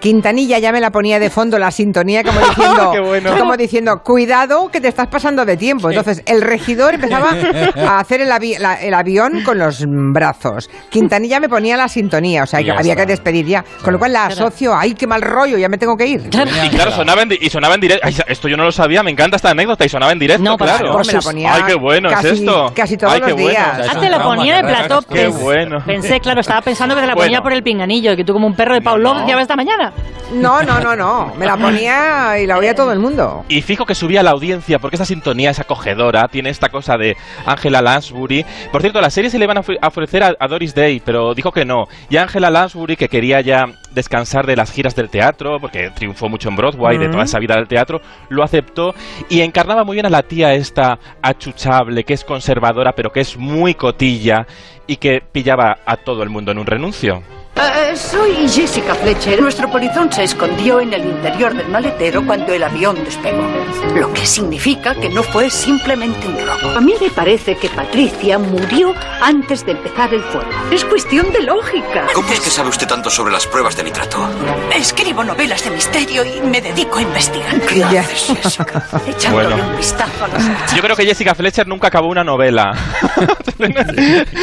Quintanilla 0.00 0.58
ya 0.58 0.72
me 0.72 0.80
la 0.80 0.90
ponía 0.90 1.18
de 1.18 1.30
fondo 1.30 1.58
la 1.58 1.70
sintonía 1.70 2.22
como 2.24 2.40
diciendo, 2.48 2.92
bueno. 3.04 3.36
como 3.38 3.56
diciendo, 3.56 4.02
cuidado 4.02 4.68
que 4.70 4.80
te 4.80 4.88
estás 4.88 5.06
pasando 5.08 5.44
de 5.44 5.56
tiempo. 5.56 5.90
Entonces 5.90 6.22
el 6.26 6.40
regidor 6.42 6.94
empezaba 6.94 7.30
a 7.86 8.00
hacer 8.00 8.20
el, 8.22 8.30
avi- 8.30 8.58
la- 8.58 8.80
el 8.80 8.94
avión 8.94 9.42
con 9.44 9.58
los 9.58 9.84
brazos. 9.86 10.70
Quintanilla 10.88 11.38
me 11.40 11.48
ponía 11.48 11.76
la 11.76 11.88
sintonía, 11.88 12.42
o 12.42 12.46
sea, 12.46 12.62
que 12.62 12.70
había 12.70 12.92
está. 12.92 13.04
que 13.04 13.10
despedir 13.12 13.46
ya. 13.46 13.64
Con 13.82 13.92
lo 13.92 13.98
cual 13.98 14.12
la 14.12 14.26
asocio, 14.26 14.74
ay, 14.74 14.94
qué 14.94 15.06
mal 15.06 15.22
rollo, 15.22 15.58
ya 15.58 15.68
me 15.68 15.78
tengo 15.78 15.96
que 15.96 16.06
ir. 16.06 16.22
Y 16.64 16.68
claro, 16.70 16.90
sonaba 16.92 17.22
en, 17.22 17.28
di- 17.28 17.38
y 17.40 17.50
sonaba 17.50 17.74
en 17.74 17.80
directo. 17.80 18.06
Ay, 18.06 18.16
esto 18.26 18.48
yo 18.48 18.56
no 18.56 18.64
lo 18.64 18.72
sabía, 18.72 19.02
me 19.02 19.10
encanta 19.10 19.36
esta 19.36 19.50
anécdota. 19.50 19.84
Y 19.84 19.88
sonaba 19.88 20.12
en 20.12 20.18
directo, 20.18 20.42
No, 20.42 20.56
por 20.56 20.66
claro. 20.66 20.86
favor, 20.88 21.06
me 21.06 21.12
la 21.12 21.20
ponía 21.20 21.54
Ay, 21.54 21.62
qué 21.66 21.74
bueno 21.74 22.08
es 22.08 22.14
casi, 22.14 22.28
esto. 22.28 22.72
Casi 22.74 22.96
todos 22.96 23.12
Ay, 23.12 23.20
qué 23.20 23.26
los 23.30 23.34
bueno. 23.40 23.50
días. 23.50 23.78
Es 23.80 23.88
Ah, 23.90 24.00
te 24.00 24.08
la 24.08 24.16
trauma, 24.16 24.36
ponía 24.36 24.60
claro. 24.60 24.86
plató. 24.86 25.02
Qué 25.14 25.28
bueno. 25.28 25.78
Pensé, 25.84 26.20
claro, 26.20 26.40
estaba 26.40 26.62
pensando 26.62 26.94
que 26.94 27.00
te 27.02 27.06
la 27.06 27.14
ponía 27.14 27.28
Bueno. 27.40 27.42
por 27.42 27.52
el 27.52 27.62
pinganillo, 27.62 28.16
que 28.16 28.24
tú 28.24 28.32
como 28.32 28.46
un 28.46 28.54
perro 28.54 28.74
de 28.74 28.80
Paul 28.82 29.02
López 29.02 29.22
No. 29.22 29.28
ya 29.28 29.34
ves 29.36 29.42
esta 29.42 29.56
mañana. 29.56 29.89
No, 30.32 30.62
no, 30.62 30.78
no, 30.80 30.94
no. 30.94 31.34
Me 31.36 31.44
la 31.44 31.56
ponía 31.56 32.38
y 32.38 32.46
la 32.46 32.56
oía 32.56 32.72
todo 32.74 32.92
el 32.92 33.00
mundo. 33.00 33.44
Y 33.48 33.62
fijo 33.62 33.84
que 33.84 33.96
subía 33.96 34.22
la 34.22 34.30
audiencia 34.30 34.78
porque 34.78 34.94
esta 34.94 35.04
sintonía 35.04 35.50
es 35.50 35.58
acogedora, 35.58 36.28
tiene 36.28 36.50
esta 36.50 36.68
cosa 36.68 36.96
de 36.96 37.16
Angela 37.46 37.82
Lansbury. 37.82 38.46
Por 38.70 38.80
cierto, 38.80 39.00
la 39.00 39.10
serie 39.10 39.28
se 39.28 39.38
le 39.40 39.44
iban 39.46 39.58
a 39.58 39.62
ofre- 39.62 39.78
a 39.82 39.88
ofrecer 39.88 40.22
a, 40.22 40.36
a 40.38 40.46
Doris 40.46 40.72
Day, 40.72 41.02
pero 41.04 41.34
dijo 41.34 41.50
que 41.50 41.64
no. 41.64 41.86
Y 42.08 42.16
Angela 42.16 42.48
Lansbury, 42.48 42.94
que 42.96 43.08
quería 43.08 43.40
ya 43.40 43.66
descansar 43.92 44.46
de 44.46 44.54
las 44.54 44.70
giras 44.70 44.94
del 44.94 45.10
teatro, 45.10 45.58
porque 45.60 45.90
triunfó 45.90 46.28
mucho 46.28 46.48
en 46.48 46.54
Broadway, 46.54 46.96
de 46.96 47.08
toda 47.08 47.24
esa 47.24 47.40
vida 47.40 47.56
del 47.56 47.66
teatro, 47.66 48.00
lo 48.28 48.44
aceptó 48.44 48.94
y 49.28 49.40
encarnaba 49.40 49.82
muy 49.82 49.94
bien 49.96 50.06
a 50.06 50.10
la 50.10 50.22
tía 50.22 50.54
esta 50.54 51.00
achuchable, 51.22 52.04
que 52.04 52.14
es 52.14 52.24
conservadora, 52.24 52.92
pero 52.92 53.10
que 53.10 53.18
es 53.20 53.36
muy 53.36 53.74
cotilla 53.74 54.46
y 54.86 54.96
que 54.96 55.20
pillaba 55.32 55.78
a 55.84 55.96
todo 55.96 56.22
el 56.22 56.28
mundo 56.28 56.52
en 56.52 56.58
un 56.60 56.66
renuncio. 56.66 57.22
Eh, 57.56 57.94
soy 57.96 58.48
Jessica 58.48 58.94
Fletcher. 58.94 59.40
Nuestro 59.42 59.70
polizón 59.70 60.10
se 60.10 60.22
escondió 60.24 60.80
en 60.80 60.94
el 60.94 61.04
interior 61.04 61.52
del 61.54 61.68
maletero 61.68 62.24
cuando 62.24 62.54
el 62.54 62.62
avión 62.62 62.96
despegó. 63.04 63.42
Lo 63.96 64.10
que 64.14 64.24
significa 64.24 64.94
que 64.94 65.10
no 65.10 65.22
fue 65.22 65.50
simplemente 65.50 66.26
un 66.26 66.36
robo. 66.46 66.76
A 66.76 66.80
mí 66.80 66.94
me 67.00 67.10
parece 67.10 67.56
que 67.56 67.68
Patricia 67.68 68.38
murió 68.38 68.94
antes 69.20 69.66
de 69.66 69.72
empezar 69.72 70.14
el 70.14 70.22
fuego. 70.22 70.48
Es 70.70 70.84
cuestión 70.84 71.30
de 71.32 71.42
lógica. 71.42 72.06
¿Cómo 72.14 72.32
es 72.32 72.40
que 72.40 72.48
sabe 72.50 72.70
usted 72.70 72.86
tanto 72.86 73.10
sobre 73.10 73.32
las 73.32 73.46
pruebas 73.46 73.76
de 73.76 73.82
nitrato? 73.84 74.26
Escribo 74.74 75.22
novelas 75.22 75.62
de 75.64 75.70
misterio 75.70 76.24
y 76.24 76.40
me 76.40 76.60
dedico 76.62 76.98
a 76.98 77.02
investigar. 77.02 77.60
¿Qué 77.62 77.84
haces, 77.84 78.38
Jessica? 78.42 78.86
Echándole 79.06 79.48
Bueno. 79.48 79.68
un 79.70 79.76
vistazo 79.76 80.24
a 80.24 80.28
los 80.28 80.42
hechos. 80.42 80.74
Yo 80.76 80.82
creo 80.82 80.96
que 80.96 81.04
Jessica 81.04 81.34
Fletcher 81.34 81.66
nunca 81.66 81.88
acabó 81.88 82.08
una 82.08 82.24
novela. 82.24 82.72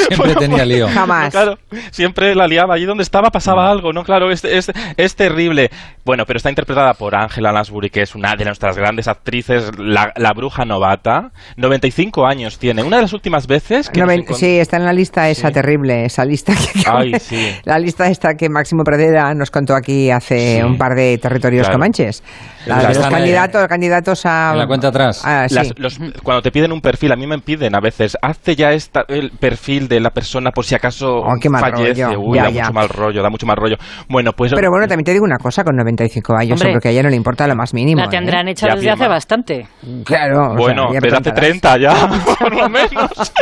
Siempre 0.09 0.35
tenía 0.35 0.65
lío. 0.65 0.87
Jamás. 0.89 1.31
Claro, 1.31 1.57
siempre 1.91 2.35
la 2.35 2.47
liaba. 2.47 2.75
Allí 2.75 2.85
donde 2.85 2.96
estaba 3.03 3.29
pasaba 3.31 3.69
algo, 3.69 3.93
¿no? 3.93 4.03
Claro, 4.03 4.31
es, 4.31 4.43
es, 4.45 4.71
es 4.97 5.15
terrible. 5.15 5.69
Bueno, 6.05 6.23
pero 6.25 6.37
está 6.37 6.49
interpretada 6.49 6.93
por 6.93 7.15
Angela 7.15 7.51
Lansbury, 7.51 7.89
que 7.89 8.01
es 8.01 8.15
una 8.15 8.35
de 8.35 8.45
nuestras 8.45 8.77
grandes 8.77 9.07
actrices, 9.07 9.71
la, 9.77 10.13
la 10.15 10.33
bruja 10.33 10.63
novata. 10.65 11.31
95 11.57 12.25
años 12.25 12.59
tiene. 12.59 12.83
Una 12.83 12.97
de 12.97 13.01
las 13.03 13.13
últimas 13.13 13.47
veces 13.47 13.89
que... 13.89 14.01
Noven- 14.01 14.25
sí, 14.35 14.57
está 14.59 14.77
en 14.77 14.85
la 14.85 14.93
lista 14.93 15.29
esa 15.29 15.47
Sí. 15.49 15.53
terrible, 15.53 16.05
esa 16.05 16.23
lista 16.25 16.53
que 16.53 16.81
Ay, 16.89 17.13
sí. 17.19 17.51
la 17.65 17.77
lista 17.79 18.07
esta 18.09 18.35
que 18.35 18.49
Máximo 18.49 18.83
Pradera 18.83 19.33
nos 19.33 19.51
contó 19.51 19.75
aquí 19.75 20.09
hace 20.11 20.57
Sí. 20.57 20.61
un 20.63 20.77
par 20.77 20.95
de 20.95 21.17
territorios 21.17 21.67
Claro. 21.67 21.79
comanches. 21.79 22.23
La 22.65 22.79
de 22.81 22.95
los 22.95 23.05
eh, 23.05 23.09
candidatos, 23.09 23.67
candidatos 23.67 24.25
a 24.25 24.51
en 24.51 24.57
la 24.59 24.67
cuenta 24.67 24.89
atrás. 24.89 25.21
Ah, 25.25 25.45
sí. 25.47 25.55
Las- 25.55 25.73
los- 25.77 25.99
cuando 26.23 26.41
te 26.41 26.51
piden 26.51 26.71
un 26.71 26.81
perfil, 26.81 27.11
a 27.11 27.15
mí 27.15 27.25
me 27.27 27.39
piden 27.39 27.75
a 27.75 27.79
veces, 27.79 28.17
hazte 28.21 28.55
ya 28.55 28.71
esta, 28.71 29.05
el 29.07 29.31
perfil 29.31 29.87
de 29.87 29.99
la 29.99 30.09
persona 30.11 30.51
por 30.51 30.65
si 30.65 30.75
acaso 30.75 31.17
Oh, 31.17 31.35
qué 31.41 31.49
mal 31.49 31.61
fallece. 31.61 32.03
rollo. 32.05 32.19
Uy, 32.19 32.37
Ya, 32.37 32.49
ya. 32.49 32.61
mucho 32.63 32.73
mal 32.73 32.86
rollo, 32.89 33.21
da 33.21 33.29
mucho 33.29 33.45
mal 33.45 33.57
rollo. 33.57 33.75
Bueno, 34.09 34.31
pues... 34.33 34.53
Pero 34.53 34.69
bueno, 34.69 34.87
también 34.87 35.05
te 35.05 35.13
digo 35.13 35.25
una 35.25 35.37
cosa 35.37 35.63
con 35.63 35.75
95 35.75 36.35
años, 36.35 36.59
Hombre. 36.59 36.73
porque 36.73 36.87
a 36.89 36.91
ella 36.91 37.03
no 37.03 37.09
le 37.09 37.15
importa 37.15 37.47
lo 37.47 37.55
más 37.55 37.73
mínimo. 37.73 38.01
La 38.01 38.09
tendrán 38.09 38.47
¿eh? 38.47 38.51
hecha 38.51 38.67
Ya 38.67 38.75
desde 38.75 38.89
hace 38.91 39.07
bastante. 39.07 39.67
Claro. 40.05 40.41
o 40.41 40.45
sea, 40.47 40.55
Bueno, 40.57 40.89
me 40.89 40.99
desde 40.99 41.07
hace 41.17 41.31
contarás. 41.31 41.39
30 41.39 41.77
ya, 41.79 42.09
por 42.39 42.55
lo 42.55 42.69
menos. 42.69 43.33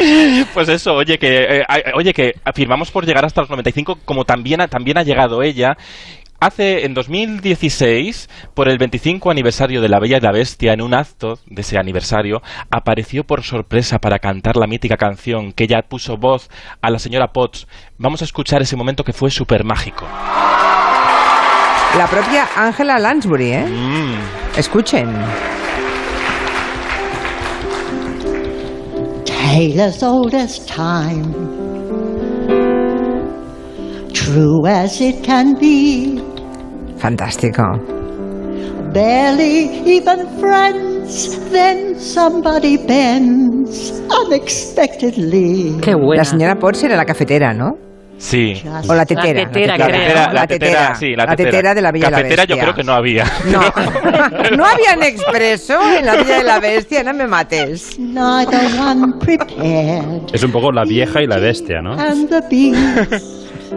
Pues 0.54 0.70
eso, 0.70 0.94
oye, 0.94 1.18
que 1.18 1.28
eh, 1.28 1.60
eh, 1.62 1.92
oye 1.96 2.14
que 2.14 2.34
afirmamos 2.44 2.92
por 2.92 3.06
llegar 3.06 3.26
hasta 3.26 3.42
los 3.42 3.50
95, 3.50 4.00
como 4.06 4.26
también 4.26 4.62
ha, 4.62 4.68
también 4.68 4.98
ha 4.98 5.04
llegado 5.04 5.42
ella. 5.44 5.76
Hace 6.40 6.86
en 6.86 6.94
2016, 6.94 8.30
por 8.54 8.68
el 8.68 8.78
25 8.78 9.32
aniversario 9.32 9.82
de 9.82 9.90
La 9.90 10.00
Bella 10.00 10.18
y 10.18 10.22
la 10.22 10.32
Bestia, 10.32 10.74
en 10.74 10.82
un 10.82 10.94
acto 10.94 11.40
de 11.48 11.62
ese 11.62 11.78
aniversario, 11.78 12.42
apareció 12.70 13.24
por 13.24 13.44
sorpresa 13.44 14.00
para 14.00 14.20
cantar 14.20 14.58
la 14.58 14.68
mítica 14.68 14.98
canción 14.98 15.54
que 15.54 15.64
ella 15.64 15.82
puso 15.88 16.18
voz 16.18 16.50
a 16.82 16.90
la 16.90 17.00
señora 17.00 17.34
Potts. 17.34 17.68
Vamos 17.98 18.22
a 18.22 18.26
escuchar 18.26 18.62
ese 18.62 18.76
momento 18.76 19.04
que 19.04 19.14
fue 19.14 19.32
súper 19.32 19.64
mágico. 19.64 20.06
La 21.98 22.08
propia 22.10 22.48
Angela 22.56 23.00
Lansbury, 23.00 23.52
¿eh? 23.54 23.66
Mm. 23.66 24.60
Escuchen. 24.60 25.08
tale 29.56 29.80
as 29.80 30.04
old 30.04 30.34
as 30.34 30.60
time. 30.66 31.65
True 34.26 34.66
as 34.68 35.00
it 35.02 35.22
can 35.24 35.54
be. 35.60 36.20
Fantástico. 36.98 37.64
Barely 38.94 39.82
even 39.86 40.26
friends, 40.40 41.38
then 41.52 42.00
somebody 42.00 42.78
bends 42.78 43.92
unexpectedly. 44.26 45.76
Qué 45.82 45.94
buena. 45.96 46.22
La 46.22 46.26
señora 46.26 46.56
Potts 46.56 46.84
era 46.84 46.96
la 46.96 47.06
cafetera, 47.06 47.54
¿no? 47.54 47.78
Sí. 48.18 48.54
O 48.88 48.96
la 48.96 49.06
tetera. 49.06 49.44
La 49.44 49.52
tetera, 49.52 49.78
La 49.78 49.86
creo. 49.86 49.98
tetera, 50.00 50.26
La 50.28 50.34
la 50.34 50.48
tetera, 50.48 50.70
tetera. 50.72 50.96
sí, 50.96 51.16
la 51.18 51.26
La 51.26 51.36
tetera. 51.36 51.52
tetera 51.52 51.74
de 51.76 51.82
la 51.82 51.92
Cafetera 51.92 52.46
yo 52.46 52.56
Bestia. 52.56 52.64
creo 52.64 52.74
que 52.76 52.84
no 52.84 52.94
había. 52.94 53.26
No. 53.52 53.60
¿No 54.58 54.66
había 54.66 55.08
expreso 55.08 55.74
en 56.00 56.06
la 56.06 56.16
Villa 56.16 56.38
de 56.38 56.44
la 56.46 56.60
Bestia? 56.62 57.04
No 57.04 57.14
me 57.14 57.28
mates. 57.28 58.00
Neither 58.00 58.80
one 58.80 59.14
prepared, 59.20 60.22
Es 60.34 60.42
un 60.44 60.52
poco 60.54 60.72
la 60.72 60.86
vieja 60.86 61.22
y 61.22 61.28
la 61.28 61.40
bestia, 61.40 61.82
¿no? 61.82 61.98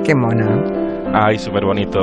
Qué 0.08 0.14
mona. 0.14 0.48
Ay, 1.12 1.38
súper 1.38 1.66
bonito. 1.66 2.00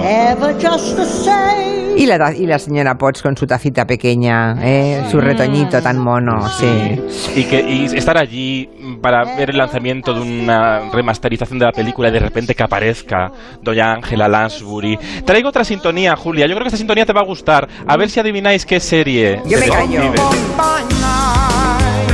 Y 1.97 2.05
la, 2.05 2.31
y 2.35 2.45
la 2.45 2.59
señora 2.59 2.95
Potts 2.99 3.23
con 3.23 3.35
su 3.35 3.47
tacita 3.47 3.87
pequeña, 3.87 4.55
¿eh? 4.61 5.03
su 5.09 5.19
retoñito 5.19 5.81
tan 5.81 5.97
mono, 5.97 6.47
sí. 6.49 7.01
Y, 7.35 7.45
que, 7.45 7.61
y 7.61 7.85
estar 7.85 8.15
allí 8.19 8.69
para 9.01 9.23
ver 9.35 9.49
el 9.49 9.57
lanzamiento 9.57 10.13
de 10.13 10.21
una 10.21 10.81
remasterización 10.93 11.57
de 11.57 11.65
la 11.65 11.71
película 11.71 12.09
y 12.09 12.11
de 12.11 12.19
repente 12.19 12.53
que 12.53 12.61
aparezca 12.61 13.31
Doña 13.63 13.93
Ángela 13.93 14.27
Lansbury. 14.27 14.99
Traigo 15.25 15.49
otra 15.49 15.63
sintonía, 15.63 16.15
Julia. 16.15 16.45
Yo 16.45 16.53
creo 16.53 16.65
que 16.65 16.67
esta 16.67 16.77
sintonía 16.77 17.07
te 17.07 17.13
va 17.13 17.21
a 17.21 17.25
gustar. 17.25 17.67
A 17.87 17.97
ver 17.97 18.11
si 18.11 18.19
adivináis 18.19 18.67
qué 18.67 18.79
serie. 18.79 19.41
Yo 19.47 19.59
me 19.59 19.67
callo. 19.67 20.01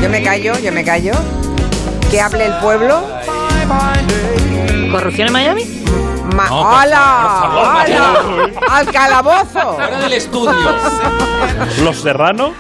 Yo 0.02 0.10
me 0.10 0.24
callo, 0.24 0.54
yo 0.64 0.72
me 0.72 0.86
callo. 0.86 1.12
Que 2.10 2.22
hable 2.22 2.46
el 2.46 2.54
pueblo. 2.62 3.02
¿Corrupción 4.90 5.28
en 5.28 5.34
Miami? 5.34 5.81
Ma- 6.36 6.48
No, 6.50 6.72
¡Hala! 6.78 7.82
¡Hala! 7.82 8.14
¡Al 8.70 8.92
calabozo! 8.92 9.74
Fuera 9.76 10.00
del 10.00 10.14
estudio. 10.14 10.54
¿Los 11.84 11.98
Serrano? 11.98 12.54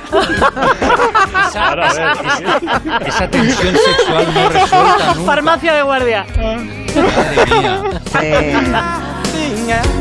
Ahora, 1.56 1.90
a 1.90 1.94
ver. 1.94 3.08
Esa 3.08 3.28
tensión 3.30 3.76
sexual 3.78 4.34
no 4.34 4.50
resuelta 4.50 5.14
nunca. 5.16 5.26
Farmacia 5.26 5.74
de 5.74 5.82
guardia. 5.84 6.26
Madre 6.38 7.46
mía. 7.60 7.82
Sí. 9.32 9.52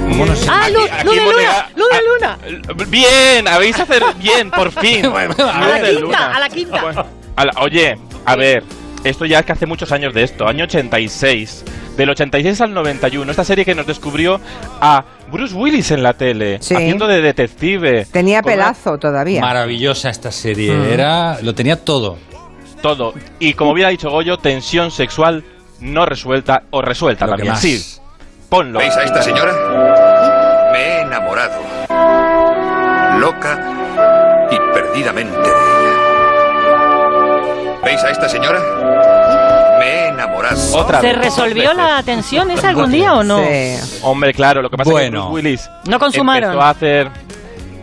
¿Cómo 0.08 0.26
no 0.26 0.34
se- 0.36 0.50
Ah, 0.50 0.68
luz, 0.70 0.90
Aquí- 0.90 1.04
luz 1.04 1.14
aquí 1.16 1.24
de 1.24 1.32
luna, 1.32 1.68
luz 1.76 1.88
de 1.90 1.96
Ah, 1.96 2.00
luna. 2.08 2.86
Bien, 2.88 3.48
habéis 3.48 3.78
hacer 3.78 4.02
bien, 4.16 4.50
por 4.50 4.70
fin. 4.80 5.10
Bueno, 5.10 5.34
Luz 5.38 5.46
a 5.48 5.60
la 5.60 5.78
quinta, 5.80 6.00
luna. 6.00 6.32
a 6.34 6.40
la 6.40 6.48
quinta. 6.48 6.80
Bueno, 6.82 7.06
a 7.36 7.44
la- 7.44 7.52
oye, 7.60 7.98
a 8.26 8.36
ver, 8.36 8.64
esto 9.04 9.24
ya 9.24 9.38
es 9.40 9.46
que 9.46 9.52
hace 9.52 9.66
muchos 9.66 9.92
años 9.92 10.12
de 10.14 10.24
esto, 10.24 10.46
año 10.48 10.64
86. 10.64 11.64
Del 11.96 12.08
86 12.10 12.60
al 12.62 12.72
91, 12.72 13.30
esta 13.30 13.44
serie 13.44 13.64
que 13.64 13.74
nos 13.74 13.86
descubrió 13.86 14.40
a 14.80 15.04
Bruce 15.30 15.54
Willis 15.54 15.90
en 15.90 16.02
la 16.02 16.14
tele, 16.14 16.58
Sí. 16.62 16.74
haciendo 16.74 17.06
de 17.06 17.20
detective. 17.20 18.06
Tenía 18.10 18.38
una- 18.38 18.46
pelazo 18.46 18.96
todavía. 18.98 19.40
Maravillosa 19.42 20.08
esta 20.08 20.32
serie. 20.32 20.72
Mm. 20.74 20.84
Era, 20.92 21.38
lo 21.42 21.54
tenía 21.54 21.76
todo. 21.84 22.16
Todo. 22.80 23.12
Y 23.38 23.52
como 23.54 23.72
hubiera 23.72 23.90
dicho 23.90 24.08
Goyo, 24.10 24.38
tensión 24.38 24.90
sexual 24.90 25.44
no 25.80 26.06
resuelta 26.06 26.62
o 26.70 26.80
resuelta 26.80 27.26
Lo 27.26 27.32
también. 27.32 27.54
Sí, 27.56 27.82
ponlo. 28.48 28.78
¿Veis 28.78 28.96
a 28.96 29.02
esta 29.04 29.20
señora? 29.22 29.52
Me 30.72 30.78
he 30.78 31.00
enamorado. 31.02 31.60
Loca 33.18 34.48
y 34.50 34.56
perdidamente 34.72 35.36
de 35.38 35.48
ella. 35.48 35.96
¿Veis 37.84 38.02
a 38.02 38.10
esta 38.10 38.28
señora? 38.28 38.58
Otra 40.74 41.00
¿Se 41.00 41.06
vez, 41.08 41.18
resolvió 41.18 41.72
la 41.74 42.02
tensión 42.02 42.50
esa 42.50 42.68
algún 42.70 42.90
día 42.90 43.14
o 43.14 43.22
no? 43.22 43.38
Sí. 43.38 44.00
Hombre, 44.02 44.32
claro, 44.32 44.62
lo 44.62 44.70
que 44.70 44.76
pasa 44.76 44.90
Bueno. 44.90 45.06
es 45.06 45.12
que 45.12 45.18
Bruce 45.30 45.34
Willis 45.48 45.70
No 45.88 45.98
consumaron. 45.98 46.50
empezó 46.50 46.62
a 46.64 46.70
hacer 46.70 47.10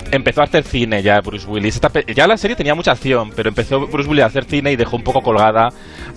empezó 0.10 0.40
a 0.40 0.46
hacer 0.46 0.64
cine 0.64 1.04
ya 1.04 1.20
Bruce 1.20 1.46
Willis. 1.48 1.76
Esta 1.76 1.92
ya 2.16 2.28
la 2.28 2.38
serie 2.38 2.56
tenía 2.56 2.74
mucha 2.74 2.92
acción, 2.92 3.32
pero 3.36 3.50
empezó 3.50 3.88
Bruce 3.88 4.10
Willis 4.10 4.24
a 4.24 4.28
hacer 4.28 4.46
cine 4.46 4.72
y 4.72 4.76
dejó 4.78 4.96
un 4.96 5.04
poco 5.04 5.22
colgada 5.22 5.68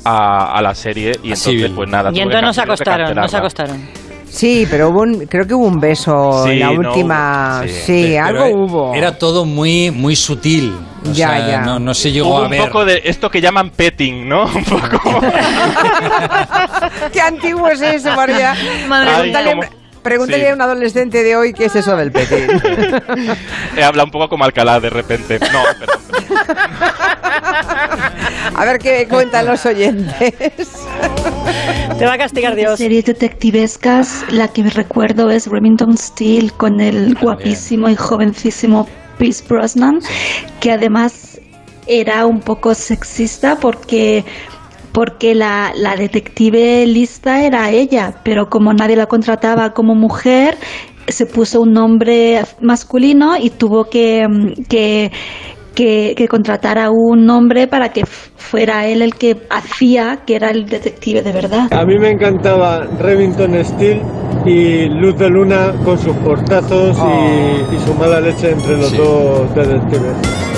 a, 0.05 0.53
a 0.57 0.63
la 0.63 0.75
serie 0.77 1.13
y 1.25 1.33
A 1.33 1.35
entonces 1.35 1.71
pues 1.75 1.89
nada. 1.89 2.11
Y 2.15 2.21
entonces 2.21 2.41
que 2.41 2.47
no 2.47 2.53
se 2.53 2.85
can- 2.85 2.95
tuvieron 2.97 3.07
que 3.07 3.13
acostaron, 3.13 3.17
no 3.17 3.29
se 3.29 3.37
cancelarla. 3.37 3.39
acostaron. 3.39 4.00
Sí, 4.31 4.67
pero 4.71 4.91
hubo 4.91 5.03
un- 5.03 5.27
creo 5.27 5.47
que 5.47 5.55
hubo 5.55 5.67
un 5.67 5.81
beso 5.81 6.45
Sí, 6.45 6.53
en 6.53 6.61
la 6.61 6.71
última. 6.71 7.63
sí, 7.85 8.17
algo 8.17 8.47
hubo. 8.47 8.95
Era 8.95 9.19
todo 9.19 9.45
muy, 9.45 9.91
muy 9.91 10.15
sutil. 10.17 10.75
O 11.09 11.13
Ya, 11.13 11.29
sea, 11.31 11.49
ya. 11.49 11.61
No, 11.63 11.79
no 11.79 11.95
se 11.95 12.13
llegó 12.13 12.29
Hubo 12.29 12.39
a 12.39 12.43
un 12.45 12.51
ver. 12.51 12.67
poco 12.67 12.85
de 12.85 13.01
esto 13.05 13.31
que 13.31 13.41
llaman 13.41 13.71
petting, 13.71 14.29
¿no? 14.29 14.45
Un 14.55 14.65
poco. 14.65 15.21
Qué 17.13 17.21
antiguo 17.21 17.69
es 17.69 17.81
eso, 17.81 18.15
María. 18.15 18.55
Pregúntale, 18.89 19.57
pregúntale 20.02 20.45
sí. 20.45 20.49
a 20.49 20.54
un 20.54 20.61
adolescente 20.61 21.23
de 21.23 21.37
hoy 21.37 21.52
qué 21.52 21.66
es 21.66 21.76
eso 21.76 21.97
del 21.97 22.12
petín. 22.12 22.49
Eh, 23.76 23.85
Habla 23.85 24.04
un 24.04 24.11
poco 24.11 24.28
como 24.28 24.45
Alcalá 24.45 24.80
de 24.80 24.90
repente. 24.90 25.38
No, 25.38 25.62
perdón. 25.78 26.00
A 28.54 28.64
ver 28.64 28.78
qué 28.78 29.07
cuentan 29.09 29.47
los 29.47 29.64
oyentes. 29.64 30.35
Te 31.99 32.04
va 32.04 32.14
a 32.14 32.19
castigar 32.19 32.57
Dios. 32.57 32.78
series 32.78 33.04
detectivescas, 33.04 34.25
la 34.30 34.49
que 34.49 34.64
me 34.64 34.71
recuerdo 34.71 35.30
es 35.30 35.47
Remington 35.47 35.97
Steele 35.97 36.50
con 36.50 36.80
el 36.80 37.14
guapísimo 37.14 37.88
y 37.88 37.97
jovencísimo 37.97 38.88
Pierce 39.19 39.45
Brosnan, 39.49 40.00
que 40.61 40.73
además 40.73 41.40
era 41.87 42.26
un 42.26 42.40
poco 42.40 42.75
sexista 42.75 43.57
porque 43.57 44.25
porque 44.93 45.35
la, 45.35 45.73
la 45.77 45.97
detective 45.97 46.87
lista 46.87 47.45
era 47.45 47.71
ella, 47.71 48.15
pero 48.25 48.47
como 48.49 48.73
nadie 48.73 48.97
la 48.97 49.07
contrataba 49.07 49.71
como 49.71 49.95
mujer, 49.95 50.57
se 51.09 51.27
puso 51.27 51.61
un 51.63 51.73
nombre 51.73 52.41
masculino 52.61 53.37
y 53.37 53.51
tuvo 53.51 53.85
que, 53.85 54.27
mm, 54.29 54.63
que, 54.69 55.11
que, 55.75 56.15
que 56.17 56.29
contratar 56.29 56.79
a 56.79 56.91
un 56.91 57.29
hombre 57.31 57.67
para 57.67 57.91
que 57.91 58.05
fuera 58.07 58.87
él 58.87 59.03
el 59.03 59.15
que 59.15 59.37
hacía 59.51 60.21
que 60.27 60.37
era 60.37 60.51
el 60.51 60.67
detective 60.67 61.23
de 61.23 61.33
verdad. 61.33 61.69
A 61.73 61.85
mí 61.85 61.99
me 61.99 62.11
encantaba 62.11 62.85
Remington 63.01 63.65
Steel 63.65 64.01
y 64.45 64.89
Luz 64.89 65.17
de 65.19 65.29
Luna 65.29 65.73
con 65.85 65.99
sus 65.99 66.17
portazos 66.17 66.97
y, 66.99 67.75
y 67.75 67.79
su 67.81 67.95
mala 67.95 68.21
leche 68.21 68.51
entre 68.51 68.77
los 68.77 68.89
Sí. 68.91 68.97
dos 68.97 69.55
detectives. 69.55 70.50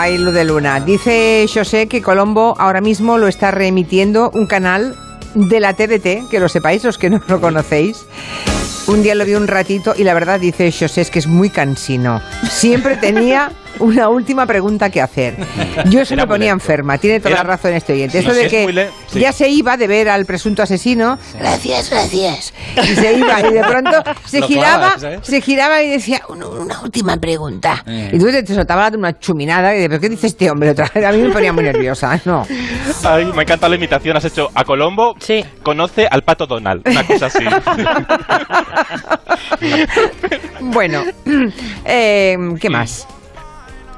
Ay, 0.00 0.16
luz 0.16 0.32
de 0.32 0.44
luna. 0.44 0.78
Dice 0.78 1.44
José 1.52 1.88
que 1.88 2.00
Colombo 2.02 2.54
ahora 2.58 2.80
mismo 2.80 3.18
lo 3.18 3.26
está 3.26 3.50
reemitiendo 3.50 4.30
un 4.32 4.46
canal 4.46 4.94
de 5.34 5.58
la 5.58 5.72
TDT, 5.74 6.28
que 6.30 6.38
lo 6.38 6.48
sepáis 6.48 6.84
los 6.84 6.98
que 6.98 7.10
no 7.10 7.20
lo 7.26 7.40
conocéis. 7.40 8.06
Un 8.86 9.02
día 9.02 9.16
lo 9.16 9.24
vi 9.24 9.34
un 9.34 9.48
ratito 9.48 9.94
y 9.96 10.04
la 10.04 10.14
verdad 10.14 10.38
dice 10.38 10.70
José 10.72 11.00
es 11.00 11.10
que 11.10 11.18
es 11.18 11.26
muy 11.26 11.50
cansino. 11.50 12.22
Siempre 12.48 12.96
tenía 12.96 13.50
una 13.80 14.08
última 14.08 14.46
pregunta 14.46 14.88
que 14.90 15.02
hacer. 15.02 15.36
Yo 15.90 16.04
se 16.04 16.16
me 16.16 16.26
ponía 16.26 16.52
enferma. 16.52 16.96
Tiene 16.98 17.18
toda 17.18 17.30
Era- 17.32 17.42
la 17.44 17.50
razón 17.50 17.74
este 17.74 17.92
oyente. 17.92 18.18
Esto 18.20 18.32
de 18.32 18.48
que 18.48 18.62
muy 18.62 18.72
le- 18.72 18.90
sí. 19.12 19.20
ya 19.20 19.32
se 19.32 19.48
iba 19.48 19.76
de 19.76 19.86
ver 19.88 20.08
al 20.08 20.24
presunto 20.26 20.62
asesino. 20.62 21.18
Gracias, 21.38 21.90
gracias. 21.90 22.52
Y 22.82 22.94
se 22.94 23.12
iba 23.14 23.40
y 23.40 23.52
de 23.52 23.64
pronto 23.64 23.90
se 24.24 24.40
Lo 24.40 24.46
giraba, 24.46 24.94
clavas, 24.94 25.02
¿eh? 25.02 25.18
se 25.22 25.40
giraba 25.40 25.82
y 25.82 25.90
decía 25.90 26.22
una, 26.28 26.46
una 26.46 26.80
última 26.80 27.16
pregunta. 27.16 27.82
Eh. 27.86 28.10
Y 28.12 28.18
tú 28.18 28.26
te, 28.26 28.42
te 28.42 28.54
soltaba 28.54 28.88
una 28.88 29.18
chuminada 29.18 29.74
y 29.74 29.80
de, 29.80 29.88
¿pero 29.88 30.00
qué 30.00 30.08
dice 30.08 30.26
este 30.26 30.50
hombre? 30.50 30.70
Otra 30.70 30.90
vez? 30.94 31.04
A 31.04 31.12
mí 31.12 31.18
me 31.18 31.30
ponía 31.30 31.52
muy 31.52 31.64
nerviosa. 31.64 32.20
No. 32.24 32.46
Ay, 33.04 33.26
me 33.26 33.42
encanta 33.42 33.68
la 33.68 33.76
imitación. 33.76 34.16
Has 34.16 34.24
hecho 34.24 34.50
a 34.54 34.64
Colombo. 34.64 35.14
Sí. 35.20 35.44
Conoce 35.62 36.06
al 36.06 36.22
pato 36.22 36.46
Donald. 36.46 36.82
Una 36.86 37.06
cosa 37.06 37.26
así. 37.26 37.44
Bueno, 40.60 41.02
eh, 41.84 42.36
¿qué 42.60 42.70
más? 42.70 43.06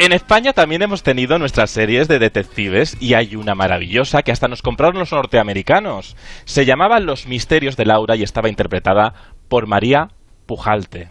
En 0.00 0.12
España 0.12 0.54
también 0.54 0.80
hemos 0.80 1.02
tenido 1.02 1.38
nuestras 1.38 1.70
series 1.70 2.08
de 2.08 2.18
detectives 2.18 2.96
y 3.00 3.12
hay 3.12 3.36
una 3.36 3.54
maravillosa 3.54 4.22
que 4.22 4.32
hasta 4.32 4.48
nos 4.48 4.62
compraron 4.62 4.98
los 4.98 5.12
norteamericanos. 5.12 6.16
Se 6.46 6.64
llamaba 6.64 7.00
Los 7.00 7.26
Misterios 7.26 7.76
de 7.76 7.84
Laura 7.84 8.16
y 8.16 8.22
estaba 8.22 8.48
interpretada 8.48 9.12
por 9.48 9.66
María 9.66 10.08
Pujalte. 10.46 11.10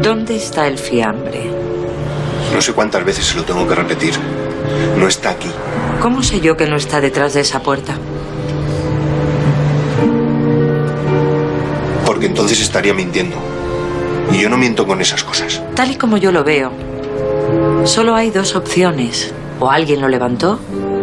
¿Dónde 0.00 0.36
está 0.36 0.66
el 0.66 0.78
fiambre? 0.78 1.50
No 2.54 2.62
sé 2.62 2.72
cuántas 2.72 3.04
veces 3.04 3.26
se 3.26 3.36
lo 3.36 3.44
tengo 3.44 3.68
que 3.68 3.74
repetir. 3.74 4.14
No 4.96 5.06
está 5.06 5.32
aquí. 5.32 5.50
¿Cómo 6.00 6.22
sé 6.22 6.40
yo 6.40 6.56
que 6.56 6.66
no 6.66 6.76
está 6.76 7.02
detrás 7.02 7.34
de 7.34 7.42
esa 7.42 7.62
puerta? 7.62 7.98
Porque 12.06 12.24
entonces 12.24 12.62
estaría 12.62 12.94
mintiendo. 12.94 13.53
Y 14.32 14.38
yo 14.40 14.48
no 14.48 14.56
miento 14.56 14.86
con 14.86 15.00
esas 15.00 15.22
cosas. 15.24 15.62
Tal 15.74 15.90
y 15.90 15.96
como 15.96 16.16
yo 16.16 16.32
lo 16.32 16.44
veo, 16.44 16.72
solo 17.84 18.14
hay 18.14 18.30
dos 18.30 18.56
opciones. 18.56 19.32
O 19.60 19.70
alguien 19.70 20.00
lo 20.00 20.08
levantó 20.08 20.58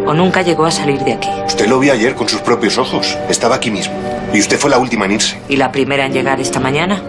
o 0.06 0.12
nunca 0.12 0.42
llegó 0.42 0.66
a 0.66 0.70
salir 0.70 1.00
de 1.00 1.14
aquí. 1.14 1.28
Usted 1.46 1.66
lo 1.66 1.78
vio 1.78 1.92
ayer 1.92 2.14
con 2.14 2.28
sus 2.28 2.40
propios 2.40 2.76
ojos. 2.78 3.16
Estaba 3.28 3.56
aquí 3.56 3.70
mismo. 3.70 3.94
Y 4.34 4.40
usted 4.40 4.58
fue 4.58 4.70
la 4.70 4.78
última 4.78 5.06
en 5.06 5.12
irse. 5.12 5.38
¿Y 5.48 5.56
la 5.56 5.72
primera 5.72 6.06
en 6.06 6.12
llegar 6.12 6.40
esta 6.40 6.60
mañana? 6.60 7.02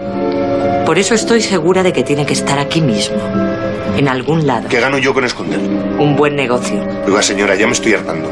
Por 0.86 0.98
eso 0.98 1.14
estoy 1.14 1.40
segura 1.40 1.82
de 1.82 1.92
que 1.92 2.02
tiene 2.02 2.26
que 2.26 2.32
estar 2.32 2.58
aquí 2.58 2.80
mismo. 2.80 3.16
En 3.96 4.08
algún 4.08 4.46
lado. 4.46 4.68
¿Qué 4.68 4.80
gano 4.80 4.98
yo 4.98 5.14
con 5.14 5.24
esconderlo? 5.24 5.68
Un 6.02 6.16
buen 6.16 6.34
negocio. 6.34 6.82
Oiga, 7.06 7.22
señora, 7.22 7.54
ya 7.54 7.66
me 7.66 7.72
estoy 7.72 7.94
hartando. 7.94 8.28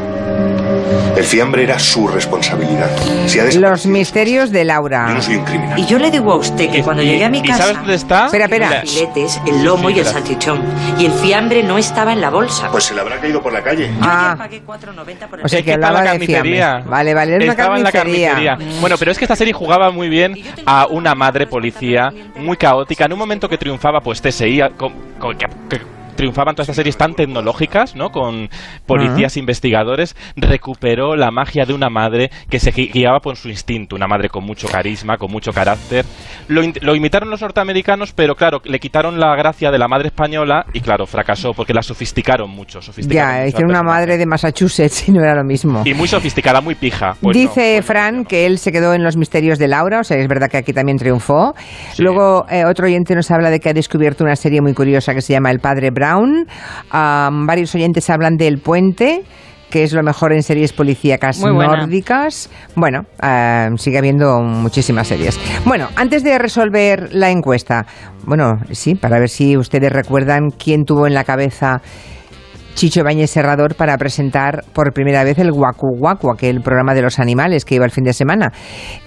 El 1.17 1.25
fiambre 1.25 1.63
era 1.65 1.79
su 1.79 2.09
responsabilidad. 2.09 2.89
Si 3.27 3.39
ha 3.39 3.45
Los 3.61 3.87
misterios 3.87 4.51
de 4.51 4.65
Laura. 4.65 5.07
Yo 5.09 5.15
no 5.15 5.23
soy 5.23 5.37
un 5.37 5.45
criminal. 5.45 5.79
Y 5.79 5.85
yo 5.87 5.99
le 5.99 6.11
digo 6.11 6.33
a 6.33 6.37
usted 6.37 6.71
que 6.71 6.83
cuando 6.83 7.03
llegué 7.03 7.25
a 7.25 7.29
mi 7.29 7.39
¿Y 7.39 7.43
casa... 7.43 7.59
sabes 7.65 7.77
dónde 7.77 7.95
está? 7.95 8.27
Espera, 8.27 8.45
espera. 8.47 8.81
Los 8.81 8.91
filetes, 8.93 9.41
el 9.47 9.63
lomo 9.65 9.89
Sí, 9.91 9.95
y 9.97 9.99
el 10.01 10.07
salchichón. 10.07 10.63
Y 10.99 11.05
el 11.07 11.13
fiambre 11.13 11.63
no 11.63 11.77
estaba 11.77 12.13
en 12.15 12.21
la 12.23 12.31
bolsa. 12.31 12.69
Pues 12.71 12.85
se 12.85 12.95
le 12.95 13.03
habrá 13.03 13.21
caído 13.21 13.43
por 13.43 13.53
la 13.53 13.63
calle. 13.63 13.91
Ah, 14.01 14.35
Pagué 14.39 14.63
4,90 14.67 15.27
por 15.29 15.39
el 15.41 15.45
o 15.45 15.49
sea 15.49 15.59
Es 15.59 15.65
que 15.65 15.73
hablaba 15.75 16.03
la 16.03 16.13
de 16.15 16.27
fiambre. 16.27 16.61
Vale, 16.87 17.15
vale, 17.15 17.37
es 17.37 17.43
una 17.43 17.53
Estaba 17.53 17.77
en 17.77 17.85
la 17.85 17.93
carnicería. 17.93 18.33
carnicería. 18.33 18.81
Bueno, 18.81 18.97
pero 18.99 19.13
es 19.13 19.19
que 19.19 19.25
esta 19.27 19.37
serie 19.37 19.53
jugaba 19.53 19.91
muy 19.91 20.09
bien 20.09 20.35
a 20.65 20.87
una 20.87 21.15
madre 21.15 21.47
policía 21.47 22.11
muy 22.37 22.57
caótica. 22.57 23.05
En 23.05 23.13
un 23.13 23.19
momento 23.19 23.49
que 23.49 23.59
triunfaba, 23.59 24.01
pues 24.01 24.21
TSI, 24.23 24.61
con- 24.79 24.95
con- 25.19 25.37
que, 25.37 25.47
que 25.69 25.81
triunfaban 26.17 26.55
todas 26.55 26.65
estas 26.69 26.77
series 26.77 26.97
tan 26.97 27.15
tecnológicas, 27.15 27.95
¿no? 27.97 28.11
Con 28.11 28.49
policías 28.87 29.37
investigadores, 29.37 30.15
recuperó 30.37 31.17
la 31.17 31.31
magia 31.31 31.65
de 31.65 31.75
una 31.75 31.89
madre 31.89 32.31
que 32.51 32.59
se 32.59 32.73
gui- 32.73 32.93
guiaba 32.93 33.21
por 33.21 33.37
su 33.37 33.49
instinto. 33.49 33.97
Una 33.97 34.07
madre 34.07 34.29
con 34.29 34.45
mucho 34.45 34.69
carisma, 34.69 35.17
con 35.17 35.31
mucho 35.31 35.53
carácter. 35.53 36.05
Lo, 36.49 36.63
lo 36.83 36.95
imitaron 36.95 37.31
los 37.31 37.41
norteamericanos, 37.41 38.13
pero 38.13 38.35
claro, 38.35 38.61
le 38.65 38.79
quitaron 38.79 39.19
la 39.19 39.35
gracia 39.37 39.71
de 39.71 39.79
la 39.79 39.89
madre 39.89 40.09
española 40.09 40.65
y 40.73 40.81
claro, 40.81 41.07
fracasó 41.07 41.53
porque 41.53 41.73
la 41.73 41.83
sofisticaron 41.83 42.51
mucho. 42.51 42.81
sofisticaron 42.83 43.35
Ya, 43.43 43.47
hicieron 43.47 43.71
una 43.71 43.83
madre 43.83 44.17
de 44.19 44.27
Massachusetts 44.27 45.09
y 45.09 45.13
no 45.13 45.23
era 45.23 45.35
lo 45.35 45.45
mismo. 45.45 45.83
Y 45.85 45.95
muy 45.95 46.09
sofisticada, 46.09 46.61
muy 46.61 46.75
pija. 46.75 47.15
Pues 47.21 47.37
Dice 47.37 47.77
no, 47.79 47.83
Fran 47.83 48.17
no. 48.19 48.25
que 48.25 48.47
él 48.47 48.59
se 48.59 48.73
quedó 48.73 48.95
en 48.95 49.03
los 49.03 49.17
misterios 49.17 49.59
de 49.59 49.69
Laura, 49.69 50.01
o 50.01 50.05
sea, 50.05 50.17
es 50.19 50.29
verdad 50.29 50.49
que 50.51 50.59
aquí 50.59 50.73
también 50.73 50.99
triunfó. 50.99 51.55
Luego, 51.99 52.45
eh, 52.51 52.65
otro 52.65 52.87
oyente 52.87 53.15
nos 53.15 53.31
habla 53.31 53.51
de 53.51 53.61
que 53.61 53.71
ha 53.71 53.73
descubierto 53.73 54.25
una 54.25 54.37
serie 54.37 54.61
muy 54.61 54.75
curiosa 54.75 55.15
que 55.15 55.21
se 55.23 55.33
llama 55.33 55.51
El 55.51 55.61
Padre 55.61 55.91
Brown. 55.91 56.02
Varios 56.91 57.75
oyentes 57.75 58.11
hablan 58.11 58.37
de 58.37 58.49
El 58.49 58.59
Puente 58.59 59.23
que 59.71 59.85
es 59.85 59.95
lo 59.95 60.03
mejor 60.03 60.35
en 60.35 60.43
series 60.43 60.71
policíacas 60.75 61.41
nórdicas. 61.41 62.51
Bueno, 62.77 63.07
sigue 63.79 63.97
habiendo 63.97 64.43
muchísimas 64.43 65.09
series. 65.09 65.41
Bueno, 65.65 65.89
antes 65.97 66.23
de 66.23 66.39
resolver 66.39 67.09
la 67.15 67.31
encuesta, 67.31 67.87
bueno, 68.27 68.59
sí, 68.73 68.95
para 68.97 69.19
ver 69.19 69.31
si 69.31 69.57
ustedes 69.57 69.91
recuerdan 69.91 70.51
quién 70.51 70.85
tuvo 70.85 71.07
en 71.07 71.15
la 71.15 71.25
cabeza 71.25 71.81
Chicho 72.75 73.05
Bañez 73.05 73.31
Serrador 73.31 73.75
para 73.75 73.97
presentar 73.97 74.65
por 74.73 74.93
primera 74.93 75.25
vez 75.25 75.39
el 75.39 75.53
Guacu 75.53 75.97
Guacu, 75.97 76.31
aquel 76.31 76.61
programa 76.61 76.95
de 76.95 77.03
los 77.03 77.19
animales 77.19 77.65
que 77.65 77.75
iba 77.77 77.85
el 77.85 77.91
fin 77.91 78.05
de 78.05 78.13
semana. 78.13 78.53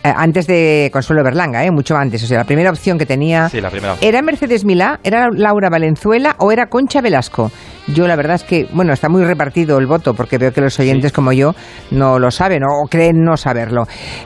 Eh, 0.04 0.14
antes 0.16 0.48
de 0.48 0.90
Consuelo 0.94 1.24
Berlanga, 1.24 1.64
eh, 1.64 1.72
mucho 1.72 1.96
antes. 1.96 2.24
O 2.24 2.28
sea, 2.28 2.40
la 2.40 2.44
primera 2.46 2.70
opción 2.70 2.98
que 2.98 3.06
tenía 3.06 3.50
Sí, 3.50 3.62
la 3.62 3.70
primera 3.70 3.94
opción. 3.94 4.08
¿Era 4.08 4.22
Mercedes 4.22 4.66
Milá? 4.66 5.00
¿Era 5.04 5.30
Laura 5.32 5.70
Valenzuela? 5.70 6.36
¿O 6.40 6.52
era 6.52 6.68
Concha 6.68 7.02
Velasco? 7.02 7.52
Yo 7.88 8.08
la 8.08 8.16
verdad 8.16 8.36
es 8.36 8.44
que, 8.44 8.68
bueno, 8.74 8.94
está 8.94 9.10
muy 9.10 9.24
repartido 9.24 9.78
el 9.78 9.86
voto 9.86 10.14
porque 10.14 10.38
veo 10.38 10.52
que 10.52 10.62
los 10.62 10.80
oyentes 10.80 11.12
como 11.12 11.32
yo 11.34 11.54
no 11.92 12.18
lo 12.18 12.32
saben 12.32 12.64
o 12.64 12.88
creen 12.90 13.24
no 13.24 13.38
saberlo. 13.38 13.84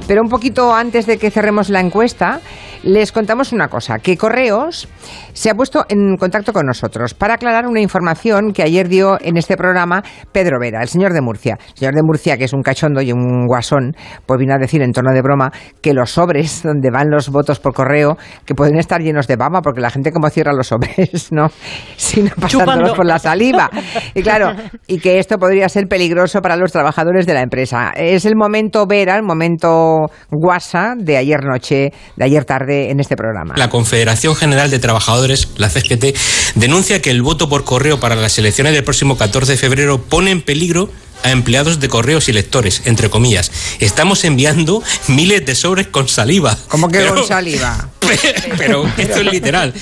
Pero 0.07 0.21
un 0.21 0.29
poquito 0.29 0.73
antes 0.73 1.05
de 1.05 1.17
que 1.17 1.29
cerremos 1.29 1.69
la 1.69 1.81
encuesta, 1.81 2.39
les 2.83 3.11
contamos 3.11 3.51
una 3.51 3.67
cosa, 3.67 3.99
que 3.99 4.17
Correos 4.17 4.87
se 5.33 5.49
ha 5.49 5.55
puesto 5.55 5.85
en 5.89 6.15
contacto 6.17 6.53
con 6.53 6.65
nosotros 6.65 7.13
para 7.13 7.33
aclarar 7.33 7.67
una 7.67 7.81
información 7.81 8.53
que 8.53 8.63
ayer 8.63 8.87
dio 8.87 9.17
en 9.21 9.37
este 9.37 9.57
programa 9.57 10.03
Pedro 10.31 10.59
Vera, 10.59 10.81
el 10.81 10.87
señor 10.87 11.13
de 11.13 11.21
Murcia. 11.21 11.57
El 11.69 11.77
señor 11.77 11.93
de 11.93 12.01
Murcia, 12.03 12.37
que 12.37 12.45
es 12.45 12.53
un 12.53 12.61
cachondo 12.61 13.01
y 13.01 13.11
un 13.11 13.47
guasón, 13.47 13.95
pues 14.25 14.39
vino 14.39 14.53
a 14.53 14.57
decir 14.57 14.81
en 14.81 14.91
tono 14.91 15.13
de 15.13 15.21
broma 15.21 15.51
que 15.81 15.93
los 15.93 16.11
sobres 16.11 16.63
donde 16.63 16.89
van 16.89 17.09
los 17.09 17.29
votos 17.29 17.59
por 17.59 17.73
correo, 17.73 18.17
que 18.45 18.55
pueden 18.55 18.77
estar 18.77 19.01
llenos 19.01 19.27
de 19.27 19.35
baba, 19.35 19.61
porque 19.61 19.81
la 19.81 19.89
gente 19.89 20.11
como 20.11 20.29
cierra 20.29 20.53
los 20.53 20.67
sobres, 20.67 21.29
¿no? 21.31 21.49
Sino 21.97 22.29
pasándolos 22.35 22.51
Chupando. 22.51 22.95
por 22.95 23.05
la 23.05 23.19
saliva. 23.19 23.69
Y 24.13 24.21
claro, 24.21 24.53
y 24.87 24.99
que 24.99 25.19
esto 25.19 25.37
podría 25.37 25.67
ser 25.69 25.87
peligroso 25.87 26.41
para 26.41 26.55
los 26.55 26.71
trabajadores 26.71 27.25
de 27.25 27.33
la 27.33 27.41
empresa. 27.41 27.91
Es 27.95 28.25
el 28.25 28.35
momento 28.35 28.85
Vera, 28.87 29.15
el 29.15 29.23
momento 29.23 30.05
guasa 30.31 30.93
de 30.97 31.17
ayer 31.17 31.43
noche, 31.43 31.91
de 32.15 32.23
ayer 32.23 32.45
tarde 32.45 32.68
en 32.71 32.99
este 32.99 33.15
programa. 33.17 33.53
La 33.57 33.69
Confederación 33.69 34.35
General 34.35 34.69
de 34.69 34.79
Trabajadores, 34.79 35.49
la 35.57 35.69
CGT, 35.69 36.15
denuncia 36.55 37.01
que 37.01 37.11
el 37.11 37.21
voto 37.21 37.49
por 37.49 37.63
correo 37.63 37.99
para 37.99 38.15
las 38.15 38.37
elecciones 38.37 38.73
del 38.73 38.83
próximo 38.83 39.17
14 39.17 39.53
de 39.53 39.57
febrero 39.57 40.01
pone 40.01 40.31
en 40.31 40.41
peligro 40.41 40.91
a 41.23 41.31
empleados 41.31 41.79
de 41.79 41.89
correos 41.89 42.29
y 42.29 42.33
lectores, 42.33 42.83
entre 42.85 43.09
comillas. 43.09 43.51
Estamos 43.79 44.23
enviando 44.23 44.81
miles 45.07 45.45
de 45.45 45.53
sobres 45.55 45.87
con 45.87 46.07
saliva. 46.07 46.57
¿Cómo 46.69 46.87
que 46.87 46.99
Pero- 46.99 47.15
con 47.15 47.27
saliva? 47.27 47.89
Pero 48.57 48.89
esto 48.97 49.19
es 49.19 49.25
literal. 49.25 49.73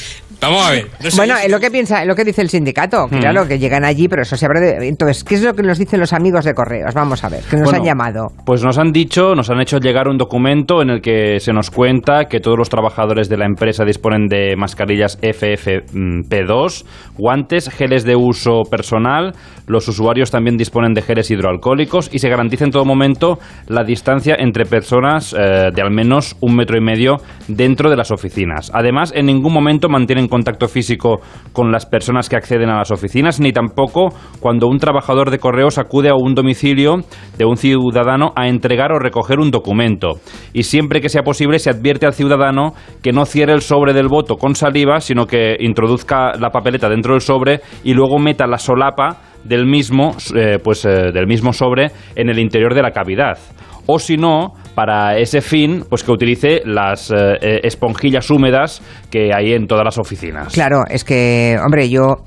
Vamos 0.41 0.67
a 0.67 0.71
ver. 0.71 0.87
no 1.03 1.09
sé 1.09 1.17
Bueno, 1.17 1.35
es 1.43 1.51
lo 1.51 1.59
que 1.59 1.71
piensa, 1.71 2.01
es 2.01 2.07
lo 2.07 2.15
que 2.15 2.23
dice 2.23 2.41
el 2.41 2.49
sindicato, 2.49 3.07
que 3.07 3.17
Mm. 3.17 3.19
claro, 3.19 3.47
que 3.47 3.57
llegan 3.59 3.83
allí, 3.83 4.07
pero 4.07 4.21
eso 4.21 4.37
se 4.37 4.45
habrá 4.45 4.59
de... 4.59 4.87
Entonces, 4.87 5.23
¿qué 5.23 5.35
es 5.35 5.43
lo 5.43 5.53
que 5.53 5.63
nos 5.63 5.79
dicen 5.79 5.99
los 5.99 6.13
amigos 6.13 6.45
de 6.45 6.53
correos? 6.53 6.93
Vamos 6.93 7.23
a 7.23 7.29
ver, 7.29 7.41
que 7.49 7.55
nos 7.57 7.65
Bueno, 7.65 7.79
han 7.79 7.85
llamado. 7.85 8.27
Pues 8.45 8.63
nos 8.63 8.77
han 8.77 8.91
dicho, 8.91 9.33
nos 9.35 9.49
han 9.49 9.59
hecho 9.61 9.77
llegar 9.79 10.07
un 10.07 10.17
documento 10.17 10.81
en 10.81 10.89
el 10.89 11.01
que 11.01 11.39
se 11.39 11.53
nos 11.53 11.71
cuenta 11.71 12.25
que 12.25 12.39
todos 12.39 12.57
los 12.57 12.69
trabajadores 12.69 13.29
de 13.29 13.37
la 13.37 13.45
empresa 13.45 13.83
disponen 13.83 14.27
de 14.27 14.55
mascarillas 14.55 15.19
FFP2, 15.21 16.85
guantes, 17.17 17.69
geles 17.69 18.03
de 18.03 18.15
uso 18.15 18.63
personal, 18.69 19.33
los 19.67 19.87
usuarios 19.87 20.31
también 20.31 20.57
disponen 20.57 20.93
de 20.93 21.01
geles 21.01 21.29
hidroalcohólicos 21.31 22.09
y 22.13 22.19
se 22.19 22.29
garantiza 22.29 22.65
en 22.65 22.71
todo 22.71 22.85
momento 22.85 23.39
la 23.67 23.83
distancia 23.83 24.35
entre 24.37 24.65
personas 24.65 25.33
eh, 25.33 25.69
de 25.73 25.81
al 25.81 25.91
menos 25.91 26.35
un 26.41 26.55
metro 26.55 26.77
y 26.77 26.81
medio 26.81 27.17
dentro 27.47 27.89
de 27.89 27.97
las 27.97 28.11
oficinas. 28.11 28.71
Además, 28.73 29.11
en 29.15 29.25
ningún 29.25 29.53
momento 29.53 29.89
mantienen 29.89 30.26
contacto 30.27 30.67
físico 30.67 31.19
con 31.53 31.71
las 31.71 31.85
personas 31.85 32.29
que 32.29 32.35
acceden 32.35 32.69
a 32.69 32.77
las 32.77 32.91
oficinas, 32.91 33.39
ni 33.39 33.51
tampoco 33.51 34.09
cuando 34.39 34.67
un 34.67 34.79
trabajador 34.79 35.31
de 35.31 35.39
correos 35.39 35.77
acude 35.77 36.09
a 36.09 36.15
un 36.15 36.35
domicilio 36.35 36.97
de 37.37 37.45
un 37.45 37.57
ciudadano 37.57 38.33
a 38.35 38.47
entregar 38.47 38.91
o 38.91 38.99
recoger 38.99 39.39
un 39.39 39.51
documento. 39.51 40.19
Y 40.53 40.63
siempre 40.63 41.01
que 41.01 41.09
sea 41.09 41.23
posible 41.23 41.59
se 41.59 41.69
advierte 41.69 42.05
al 42.05 42.13
ciudadano 42.13 42.73
que 43.01 43.11
no 43.11 43.25
cierre 43.25 43.53
el 43.53 43.61
sobre 43.61 43.93
del 43.93 44.07
voto 44.07 44.35
con 44.35 44.55
saliva, 44.55 44.99
sino 44.99 45.25
que 45.25 45.55
introduzca 45.59 46.33
la 46.37 46.49
papeleta 46.49 46.89
dentro 46.89 47.13
del 47.13 47.21
sobre 47.21 47.61
y 47.83 47.93
luego 47.93 48.19
meta 48.19 48.47
la 48.47 48.57
solapa 48.57 49.21
del 49.43 49.65
mismo, 49.65 50.15
eh, 50.35 50.59
pues, 50.63 50.85
eh, 50.85 51.11
del 51.13 51.27
mismo 51.27 51.53
sobre 51.53 51.91
en 52.15 52.29
el 52.29 52.39
interior 52.39 52.73
de 52.73 52.81
la 52.81 52.91
cavidad. 52.91 53.37
O 53.85 53.99
si 53.99 54.17
no, 54.17 54.53
para 54.77 55.17
ese 55.17 55.41
fin, 55.41 55.85
pues 55.89 56.03
que 56.03 56.11
utilice 56.11 56.61
las 56.63 57.09
eh, 57.09 57.15
eh, 57.41 57.59
esponjillas 57.63 58.29
húmedas 58.29 58.79
que 59.09 59.31
hay 59.33 59.53
en 59.53 59.65
todas 59.65 59.83
las 59.83 59.97
oficinas. 59.97 60.53
Claro, 60.53 60.83
es 60.87 61.03
que, 61.03 61.57
hombre, 61.65 61.89
yo... 61.89 62.17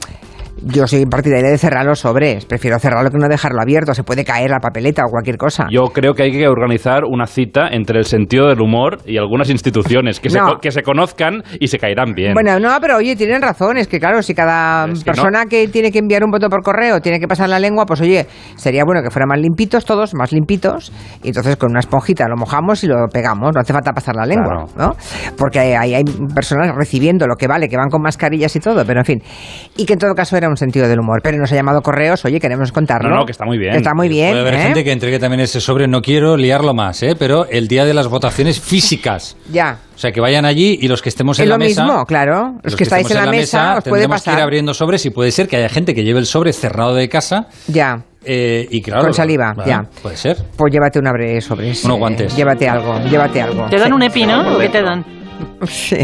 Yo 0.62 0.87
soy 0.87 1.07
partidaria 1.07 1.51
de 1.51 1.59
cerrar 1.59 1.87
los 1.87 2.01
sobres. 2.01 2.44
Prefiero 2.44 2.79
cerrarlo 2.79 3.11
que 3.11 3.18
no 3.18 3.29
dejarlo 3.29 3.61
abierto. 3.62 3.94
Se 3.94 4.03
puede 4.05 4.25
caer 4.25 4.51
la 4.51 4.59
papeleta 4.61 5.03
o 5.07 5.11
cualquier 5.11 5.37
cosa. 5.38 5.66
Yo 5.70 5.85
creo 5.92 6.12
que 6.14 6.25
hay 6.25 6.33
que 6.33 6.46
organizar 6.49 7.05
una 7.05 7.27
cita 7.27 7.68
entre 7.70 7.99
el 7.99 8.05
sentido 8.05 8.49
del 8.49 8.61
humor 8.61 8.99
y 9.07 9.16
algunas 9.16 9.49
instituciones 9.49 10.20
que, 10.20 10.29
se, 10.29 10.38
No. 10.38 10.46
co- 10.46 10.59
que 10.61 10.70
se 10.70 10.83
conozcan 10.83 11.42
y 11.59 11.68
se 11.68 11.79
caerán 11.79 12.12
bien. 12.14 12.35
Bueno, 12.35 12.59
no, 12.61 12.77
pero 12.81 12.99
oye, 12.99 13.16
tienen 13.16 13.40
razón. 13.40 13.79
Es 13.79 13.88
que 13.88 13.99
claro, 13.99 14.23
si 14.23 14.35
cada 14.35 14.87
Es 14.90 14.99
que 15.01 15.05
persona 15.07 15.46
que 15.46 15.68
tiene 15.68 15.90
que 15.90 15.99
enviar 16.01 16.25
un 16.25 16.31
voto 16.31 16.49
por 16.51 16.62
correo 16.62 17.01
tiene 17.01 17.18
que 17.18 17.27
pasar 17.27 17.49
la 17.49 17.59
lengua, 17.59 17.87
pues 17.87 18.01
oye, 18.03 18.27
sería 18.57 18.85
bueno 18.85 19.03
que 19.03 19.11
fueran 19.11 19.29
más 19.29 19.40
limpitos 19.40 19.85
todos, 19.87 20.14
más 20.14 20.31
limpitos. 20.33 20.92
Y 21.23 21.29
entonces 21.29 21.57
con 21.57 21.70
una 21.70 21.81
esponjita 21.81 22.27
lo 22.29 22.37
mojamos 22.37 22.85
y 22.85 22.87
lo 22.87 22.96
pegamos. 23.12 23.55
No 23.55 23.61
hace 23.62 23.73
falta 23.73 23.92
pasar 23.92 24.14
la 24.14 24.27
lengua, 24.27 24.66
¿no? 24.77 24.92
Porque 25.38 25.59
hay, 25.59 25.73
hay- 25.73 25.94
hay 25.94 26.05
personas 26.35 26.75
recibiendo 26.77 27.27
lo 27.27 27.37
que 27.37 27.46
vale, 27.46 27.68
que 27.68 27.77
van 27.79 27.88
con 27.88 28.03
mascarillas 28.03 28.55
y 28.57 28.61
todo, 28.61 28.85
pero 28.85 29.01
en 29.01 29.07
fin. 29.07 29.23
Y 29.79 29.87
que 29.87 29.94
en 29.94 29.99
todo 29.99 30.14
caso 30.14 30.37
era 30.37 30.49
un 30.50 30.56
sentido 30.56 30.86
del 30.88 31.00
humor. 31.00 31.20
Pero 31.22 31.38
nos 31.38 31.50
ha 31.52 31.54
llamado 31.54 31.80
correos, 31.80 32.24
oye, 32.24 32.38
queremos 32.40 32.72
contarlo. 32.72 33.08
No, 33.08 33.16
no, 33.16 33.24
que 33.26 33.32
está 33.32 33.44
muy 33.44 33.58
bien. 33.58 33.72
Que 33.72 33.78
está 33.78 33.94
muy 33.94 34.08
bien. 34.08 34.30
Puede 34.30 34.40
haber 34.42 34.54
¿eh? 34.54 34.62
gente 34.62 34.84
que 34.84 34.92
entregue 34.92 35.18
también 35.18 35.40
ese 35.40 35.60
sobre, 35.60 35.88
no 35.88 36.02
quiero 36.02 36.36
liarlo 36.36 36.74
más, 36.74 37.02
¿eh? 37.02 37.14
pero 37.18 37.46
el 37.48 37.68
día 37.68 37.84
de 37.84 37.94
las 37.94 38.08
votaciones 38.08 38.60
físicas. 38.60 39.36
Ya. 39.50 39.78
O 39.94 39.98
sea, 40.00 40.12
que 40.12 40.20
vayan 40.20 40.44
allí 40.46 40.78
y 40.80 40.88
los 40.88 41.02
que 41.02 41.10
estemos 41.10 41.38
Es 41.38 41.42
en 41.42 41.48
la 41.50 41.56
lo 41.56 41.58
mesa... 41.58 41.84
mismo, 41.84 42.04
claro. 42.06 42.52
Los, 42.62 42.72
los 42.72 42.76
que 42.76 42.84
estáis 42.84 43.10
en 43.10 43.16
la, 43.18 43.26
mesa, 43.30 43.76
os 43.78 43.84
puede 43.84 44.02
tendremos 44.02 44.22
que 44.22 44.30
ir 44.30 44.34
pasar. 44.34 44.42
abriendo 44.42 44.72
sobres 44.72 45.04
y 45.04 45.10
puede 45.10 45.30
ser 45.30 45.46
que 45.46 45.56
haya 45.56 45.68
gente 45.68 45.94
que 45.94 46.04
lleve 46.04 46.20
el 46.20 46.26
sobre 46.26 46.52
cerrado 46.54 46.94
de 46.94 47.08
casa 47.10 47.48
Ya. 47.68 48.02
eh, 48.24 48.66
y 48.70 48.80
claro... 48.80 49.02
Con 49.02 49.12
saliva, 49.12 49.52
claro, 49.54 49.68
ya. 49.68 49.82
Puede 50.02 50.16
ser. 50.16 50.38
Pues 50.56 50.72
llévate 50.72 50.98
un 51.00 51.06
abre 51.06 51.40
sobres. 51.42 51.84
Unos 51.84 51.96
eh, 51.96 51.98
guantes. 52.00 52.34
llévate 52.36 52.66
algo, 52.68 52.98
llévate 53.10 53.42
algo. 53.42 53.66
¿Te 53.68 53.76
dan 53.78 53.88
Sí. 53.88 53.92
un 53.92 54.02
EPI, 54.02 54.26
no? 54.26 54.56
¿O 54.56 54.58
qué 54.58 54.68
te 54.70 54.82
dan? 54.82 55.04
Sí. 55.66 55.96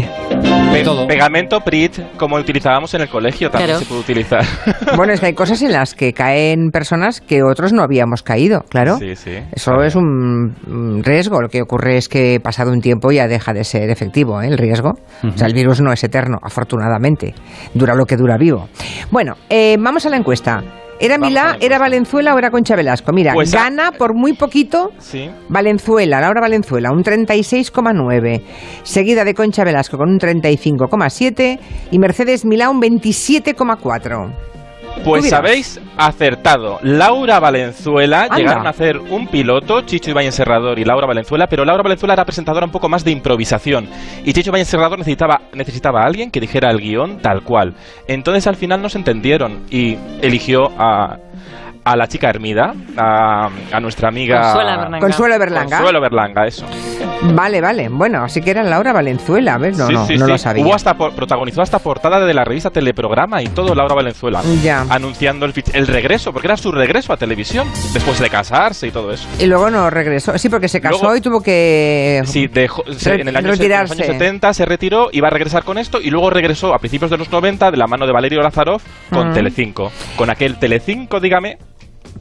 Pe- 0.71 0.83
todo. 0.83 1.07
Pegamento 1.07 1.61
PRIT, 1.61 2.17
como 2.17 2.35
utilizábamos 2.37 2.93
en 2.93 3.01
el 3.01 3.09
colegio, 3.09 3.49
también 3.49 3.69
Claro. 3.69 3.79
se 3.79 3.85
puede 3.87 4.01
utilizar. 4.01 4.43
Bueno, 4.95 5.13
es 5.13 5.19
que 5.19 5.27
hay 5.27 5.33
cosas 5.33 5.61
en 5.61 5.71
las 5.73 5.93
que 5.95 6.13
caen 6.13 6.69
personas 6.71 7.21
que 7.21 7.43
otros 7.43 7.73
no 7.73 7.81
habíamos 7.83 8.23
caído, 8.23 8.61
claro. 8.69 8.97
Sí, 8.97 9.15
sí. 9.15 9.31
Eso 9.51 9.81
es 9.83 9.95
un 9.95 10.55
un 10.67 11.03
riesgo. 11.03 11.41
Lo 11.41 11.49
que 11.49 11.61
ocurre 11.61 11.97
es 11.97 12.07
que 12.09 12.39
pasado 12.41 12.71
un 12.71 12.81
tiempo 12.81 13.11
ya 13.11 13.27
deja 13.27 13.53
de 13.53 13.63
ser 13.63 13.89
efectivo 13.89 14.41
¿eh? 14.41 14.47
el 14.47 14.57
riesgo. 14.57 14.93
O 15.23 15.37
sea, 15.37 15.47
el 15.47 15.53
virus 15.53 15.81
no 15.81 15.91
es 15.91 16.03
eterno, 16.03 16.37
afortunadamente. 16.41 17.33
Dura 17.73 17.95
lo 17.95 18.05
que 18.05 18.15
dura 18.17 18.37
vivo. 18.37 18.69
Bueno, 19.11 19.35
eh, 19.49 19.77
vamos 19.79 20.05
a 20.05 20.09
la 20.09 20.17
encuesta. 20.17 20.63
¿Era 20.99 21.17
Milá, 21.17 21.57
era 21.59 21.77
Valenzuela 21.77 22.33
o 22.33 22.37
era 22.37 22.49
Concha 22.51 22.75
Velasco? 22.75 23.11
Mira, 23.13 23.33
Pues 23.33 23.51
gana 23.53 23.91
por 23.91 24.13
muy 24.15 24.33
poquito 24.33 24.91
Sí. 24.97 25.29
Valenzuela, 25.49 26.19
Laura 26.21 26.41
Valenzuela, 26.41 26.91
un 26.91 27.03
36,9. 27.03 28.41
Seguida 28.83 29.23
de 29.23 29.33
Concha 29.33 29.63
Velasco 29.63 29.97
con 29.97 30.09
un 30.09 30.19
35,7. 30.19 31.59
Y 31.91 31.99
Mercedes 31.99 32.45
Milá, 32.45 32.69
un 32.69 32.81
27,4. 32.81 34.31
Pues 35.03 35.31
habéis 35.33 35.79
acertado. 35.97 36.79
Laura 36.81 37.39
Valenzuela 37.39 38.23
Anda. 38.23 38.37
llegaron 38.37 38.67
a 38.67 38.71
hacer 38.71 38.97
un 38.97 39.27
piloto, 39.27 39.81
Chicho 39.81 40.11
Ibañez 40.11 40.35
Serrador 40.35 40.79
y 40.79 40.85
Laura 40.85 41.07
Valenzuela, 41.07 41.47
pero 41.47 41.65
Laura 41.65 41.83
Valenzuela 41.83 42.13
era 42.13 42.25
presentadora 42.25 42.65
un 42.65 42.71
poco 42.71 42.89
más 42.89 43.03
de 43.03 43.11
improvisación. 43.11 43.87
Y 44.23 44.33
Chicho 44.33 44.49
Ibañez 44.49 44.67
Serrador 44.67 44.97
necesitaba, 44.97 45.41
necesitaba 45.53 46.01
a 46.01 46.05
alguien 46.05 46.31
que 46.31 46.41
dijera 46.41 46.71
el 46.71 46.79
guion 46.79 47.19
tal 47.19 47.43
cual. 47.43 47.75
Entonces 48.07 48.47
al 48.47 48.55
final 48.55 48.81
no 48.81 48.89
se 48.89 48.97
entendieron 48.97 49.63
y 49.69 49.97
eligió 50.21 50.71
a, 50.77 51.17
a 51.91 51.95
la 51.95 52.07
chica 52.07 52.29
Hermida, 52.29 52.73
a, 52.97 53.49
a 53.71 53.79
nuestra 53.79 54.09
amiga... 54.09 54.41
Consuelo 54.41 54.69
Berlanga. 54.77 54.99
Consuelo 54.99 55.39
Berlanga. 55.39 55.77
Consuelo 55.77 56.01
Berlanga, 56.01 56.45
eso. 56.47 56.65
Vale, 57.33 57.61
vale. 57.61 57.89
Bueno, 57.89 58.23
así 58.23 58.41
que 58.41 58.51
era 58.51 58.63
Laura 58.63 58.93
Valenzuela. 58.93 59.55
A 59.55 59.57
ver, 59.57 59.75
no, 59.75 59.87
Sí, 59.87 59.93
no, 59.93 60.05
sí, 60.05 60.17
no 60.17 60.25
sí. 60.25 60.31
lo 60.31 60.37
sabía. 60.37 60.63
Hubo 60.65 60.75
hasta 60.75 60.95
por- 60.97 61.13
protagonizó 61.13 61.61
hasta 61.61 61.79
portada 61.79 62.19
de 62.25 62.33
la 62.33 62.43
revista 62.43 62.69
Teleprograma 62.69 63.41
y 63.41 63.47
todo 63.47 63.73
Laura 63.73 63.95
Valenzuela. 63.95 64.41
Ya. 64.61 64.85
Anunciando 64.89 65.45
el, 65.45 65.53
el 65.73 65.87
regreso, 65.87 66.31
porque 66.31 66.47
era 66.47 66.57
su 66.57 66.71
regreso 66.71 67.13
a 67.13 67.17
televisión, 67.17 67.67
después 67.93 68.19
de 68.19 68.29
casarse 68.29 68.87
y 68.87 68.91
todo 68.91 69.11
eso. 69.11 69.27
Y 69.39 69.45
luego 69.47 69.69
no 69.69 69.89
regresó. 69.89 70.37
Sí, 70.37 70.49
porque 70.49 70.67
se 70.67 70.79
casó 70.81 70.99
Luego- 71.01 71.15
y 71.17 71.21
tuvo 71.21 71.41
que. 71.41 72.21
Sí, 72.25 72.47
dejó, 72.47 72.83
se- 72.95 73.15
en, 73.15 73.27
el 73.29 73.35
año, 73.35 73.35
se- 73.35 73.39
en 73.39 73.47
los 73.47 73.57
retirarse. 73.59 73.93
años 73.93 74.05
70 74.07 74.53
se 74.53 74.65
retiró, 74.65 75.09
iba 75.11 75.27
a 75.27 75.31
regresar 75.31 75.63
con 75.63 75.77
esto 75.77 75.99
y 76.01 76.09
luego 76.11 76.29
regresó 76.29 76.73
a 76.73 76.79
principios 76.79 77.09
de 77.11 77.17
los 77.17 77.31
90 77.31 77.71
de 77.71 77.77
la 77.77 77.87
mano 77.87 78.05
de 78.05 78.11
Valerio 78.13 78.41
Lazarov 78.41 78.81
con 79.11 79.29
Mm. 79.31 79.33
Telecinco. 79.33 79.91
Con 80.15 80.29
aquel 80.29 80.57
Telecinco, 80.57 81.19
dígame, 81.19 81.57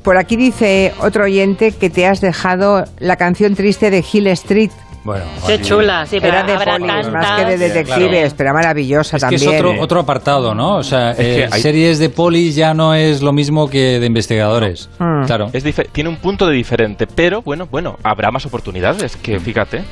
Por 0.06 0.18
aquí 0.18 0.36
dice 0.36 0.94
otro 1.00 1.24
oyente 1.24 1.72
que 1.72 1.90
te 1.90 2.06
has 2.06 2.20
dejado 2.20 2.84
la 3.00 3.16
canción 3.16 3.56
triste 3.56 3.90
de 3.90 4.04
Hill 4.12 4.28
Street. 4.28 4.70
Bueno, 5.02 5.24
Qué 5.48 5.60
chula, 5.60 6.06
sí, 6.06 6.18
pero 6.20 6.34
Era 6.38 6.42
de 6.46 6.52
habrá 6.52 6.78
tantas. 6.78 7.10
más 7.10 7.40
que 7.40 7.44
de 7.44 7.58
detectives, 7.58 8.32
pero 8.34 8.54
maravillosa 8.54 9.16
Es 9.16 9.24
que 9.24 9.30
también. 9.36 9.50
es 9.52 9.60
otro, 9.60 9.82
otro 9.82 9.98
apartado, 10.00 10.54
¿no? 10.54 10.76
O 10.76 10.84
sea, 10.84 11.10
eh, 11.18 11.48
hay- 11.50 11.60
series 11.60 11.98
de 11.98 12.08
polis 12.08 12.54
ya 12.54 12.72
no 12.72 12.94
es 12.94 13.20
lo 13.20 13.32
mismo 13.32 13.68
que 13.68 13.98
de 13.98 14.06
investigadores. 14.06 14.88
Mm. 15.00 15.24
Claro. 15.26 15.50
es 15.52 15.64
tiene 15.90 16.08
un 16.08 16.16
punto 16.18 16.46
de 16.46 16.54
diferente, 16.54 17.08
pero 17.08 17.42
bueno, 17.42 17.66
bueno, 17.68 17.98
habrá 18.04 18.30
más 18.30 18.46
oportunidades, 18.46 19.16
que 19.16 19.40
fíjate. 19.40 19.82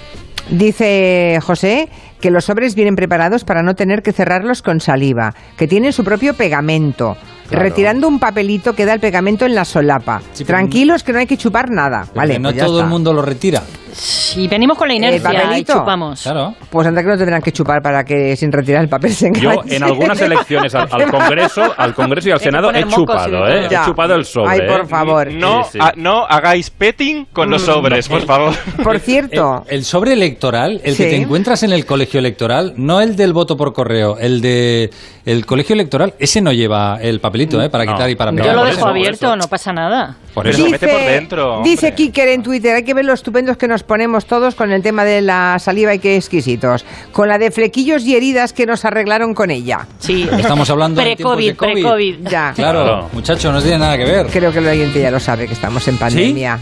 Dice 0.49 1.39
José 1.43 1.89
que 2.21 2.31
los 2.31 2.45
sobres 2.45 2.77
vienen 2.77 2.95
preparados 2.97 3.43
para 3.45 3.63
no 3.65 3.75
tener 3.75 4.03
que 4.03 4.13
cerrarlos 4.13 4.63
con 4.63 4.81
saliva, 4.81 5.35
que 5.57 5.67
tienen 5.67 5.93
su 5.93 6.05
propio 6.05 6.35
pegamento. 6.35 7.17
Claro. 7.49 7.63
Retirando 7.63 8.09
un 8.09 8.19
papelito 8.19 8.75
queda 8.75 8.95
el 8.95 9.01
pegamento 9.01 9.45
en 9.45 9.55
la 9.55 9.65
solapa. 9.65 10.23
Sí, 10.33 10.45
Tranquilos 10.45 11.03
que 11.03 11.13
no 11.13 11.19
hay 11.19 11.27
que 11.27 11.37
chupar 11.37 11.71
nada. 11.71 12.07
Vale, 12.15 12.39
no 12.39 12.49
pues 12.49 12.57
ya 12.57 12.65
todo 12.67 12.77
está. 12.79 12.85
el 12.85 12.91
mundo 12.91 13.13
lo 13.13 13.23
retira. 13.23 13.63
Si 13.95 14.49
venimos 14.49 14.77
con 14.77 14.89
la 14.89 14.95
inercia 14.95 15.19
y 15.19 15.37
papelito. 15.37 15.73
chupamos. 15.75 16.23
Claro. 16.23 16.55
Pues 16.71 16.87
anda 16.87 17.03
que 17.03 17.09
no 17.09 17.17
tendrán 17.17 17.41
que 17.43 17.53
chupar 17.53 17.81
para 17.81 18.05
que 18.05 18.37
sin 18.37 18.51
retirar 18.53 18.83
el 18.83 18.89
papel 18.89 19.13
se 19.15 19.31
Yo 19.33 19.51
enganche. 19.53 19.77
en 19.77 19.83
algunas 19.85 20.21
elecciones 20.21 20.75
al, 20.75 20.89
al 20.91 21.11
Congreso, 21.11 21.75
al 21.77 21.95
Congreso 21.95 22.29
y 22.29 22.33
al 22.33 22.39
que 22.39 22.45
Senado 22.45 22.71
he 22.73 22.81
y 22.81 22.85
chupado, 22.85 23.47
¿eh? 23.49 23.69
Ya. 23.71 23.83
He 23.83 23.87
chupado 23.87 24.15
el 24.15 24.25
sobre. 24.25 24.51
Ay, 24.51 24.61
por 24.69 24.81
¿eh? 24.81 24.87
favor. 24.87 25.33
No, 25.33 25.65
Sí, 25.65 25.71
sí. 25.73 25.79
ha- 25.81 25.93
no 25.97 26.25
hagáis 26.27 26.71
petting 26.71 27.27
con 27.33 27.51
los 27.51 27.63
sobres, 27.63 28.09
por 28.09 28.23
favor. 28.23 28.53
Por 28.83 28.99
cierto, 28.99 29.65
El, 29.69 29.79
el 29.79 29.85
sobre 29.85 30.13
electoral, 30.13 30.81
el 30.85 30.97
que 30.97 31.05
Sí. 31.05 31.11
te 31.11 31.17
encuentras 31.17 31.63
en 31.63 31.73
el 31.73 31.87
colegio 31.87 32.19
electoral, 32.21 32.75
no 32.77 33.01
el 33.01 33.17
del 33.17 33.33
voto 33.33 33.57
por 33.57 33.73
correo, 33.73 34.19
el 34.19 34.41
de 34.41 34.91
el 35.25 35.47
colegio 35.47 35.75
electoral, 35.75 36.15
ese 36.19 36.41
no 36.43 36.53
lleva 36.53 36.99
el 37.01 37.21
papelito, 37.21 37.63
¿eh? 37.63 37.71
Para 37.71 37.85
No. 37.85 37.93
quitar 37.93 38.11
y 38.11 38.15
para 38.17 38.31
No, 38.33 38.37
pegar. 38.37 38.49
Yo 38.51 38.53
lo 38.55 38.59
por 38.61 38.67
dejo 38.67 38.79
eso, 38.79 38.87
por 38.87 38.91
abierto, 38.97 39.37
no 39.37 39.49
pasa 39.49 39.73
nada. 39.73 40.17
Por 40.35 40.49
eso. 40.49 40.65
lo 40.65 40.71
mete 40.71 40.89
por 40.89 41.01
dentro, 41.01 41.61
dice. 41.63 41.95
Kiker 41.95 42.29
en 42.29 42.43
Twitter, 42.43 42.75
hay 42.75 42.83
que 42.83 42.93
ver 42.93 43.05
lo 43.05 43.13
estupendos 43.13 43.57
que 43.57 43.69
nos 43.69 43.84
ponemos 43.85 44.27
todos 44.27 44.55
con 44.55 44.73
el 44.73 44.83
tema 44.83 45.05
de 45.05 45.21
la 45.23 45.59
saliva 45.59 45.95
y 45.95 45.99
qué 45.99 46.17
exquisitos. 46.17 46.85
Con 47.13 47.29
la 47.29 47.39
de 47.39 47.51
flequillos 47.51 48.03
y 48.05 48.17
heridas 48.17 48.53
que 48.53 48.67
nos 48.67 48.85
arreglaron 48.85 49.35
con 49.35 49.51
ella. 49.51 49.87
Sí. 49.99 50.29
Estamos 50.39 50.69
hablando 50.71 51.01
Pre-COVID, 51.01 51.57
COVID. 51.57 51.73
pre-COVID. 51.73 52.29
Ya, 52.29 52.53
Claro, 52.55 52.83
Claro. 52.85 53.11
muchacho, 53.13 53.53
no 53.53 53.61
tiene 53.63 53.79
nada 53.79 53.97
que 53.97 54.05
ver. 54.05 54.27
creo 54.27 54.53
que 54.53 54.59
el 54.59 54.67
oyente 54.69 55.01
ya 55.01 55.11
lo 55.11 55.21
sabe, 55.21 55.47
que 55.47 55.55
estamos 55.55 55.87
en 55.89 55.97
pandemia. 55.99 56.59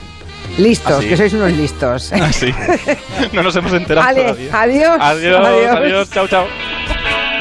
Listos, 0.58 0.92
¿Ah, 0.98 1.00
sí? 1.00 1.08
que 1.08 1.16
sois 1.16 1.32
unos 1.32 1.52
listos. 1.52 2.12
Ah, 2.12 2.30
sí. 2.32 2.52
No 3.32 3.42
nos 3.42 3.56
hemos 3.56 3.72
enterado 3.72 4.06
Vale, 4.06 4.22
todavía. 4.22 4.60
adiós. 4.60 4.96
Adiós, 5.00 5.46
Adiós. 5.46 5.76
adiós, 5.76 6.10
chao, 6.10 6.28
chao. 6.28 6.44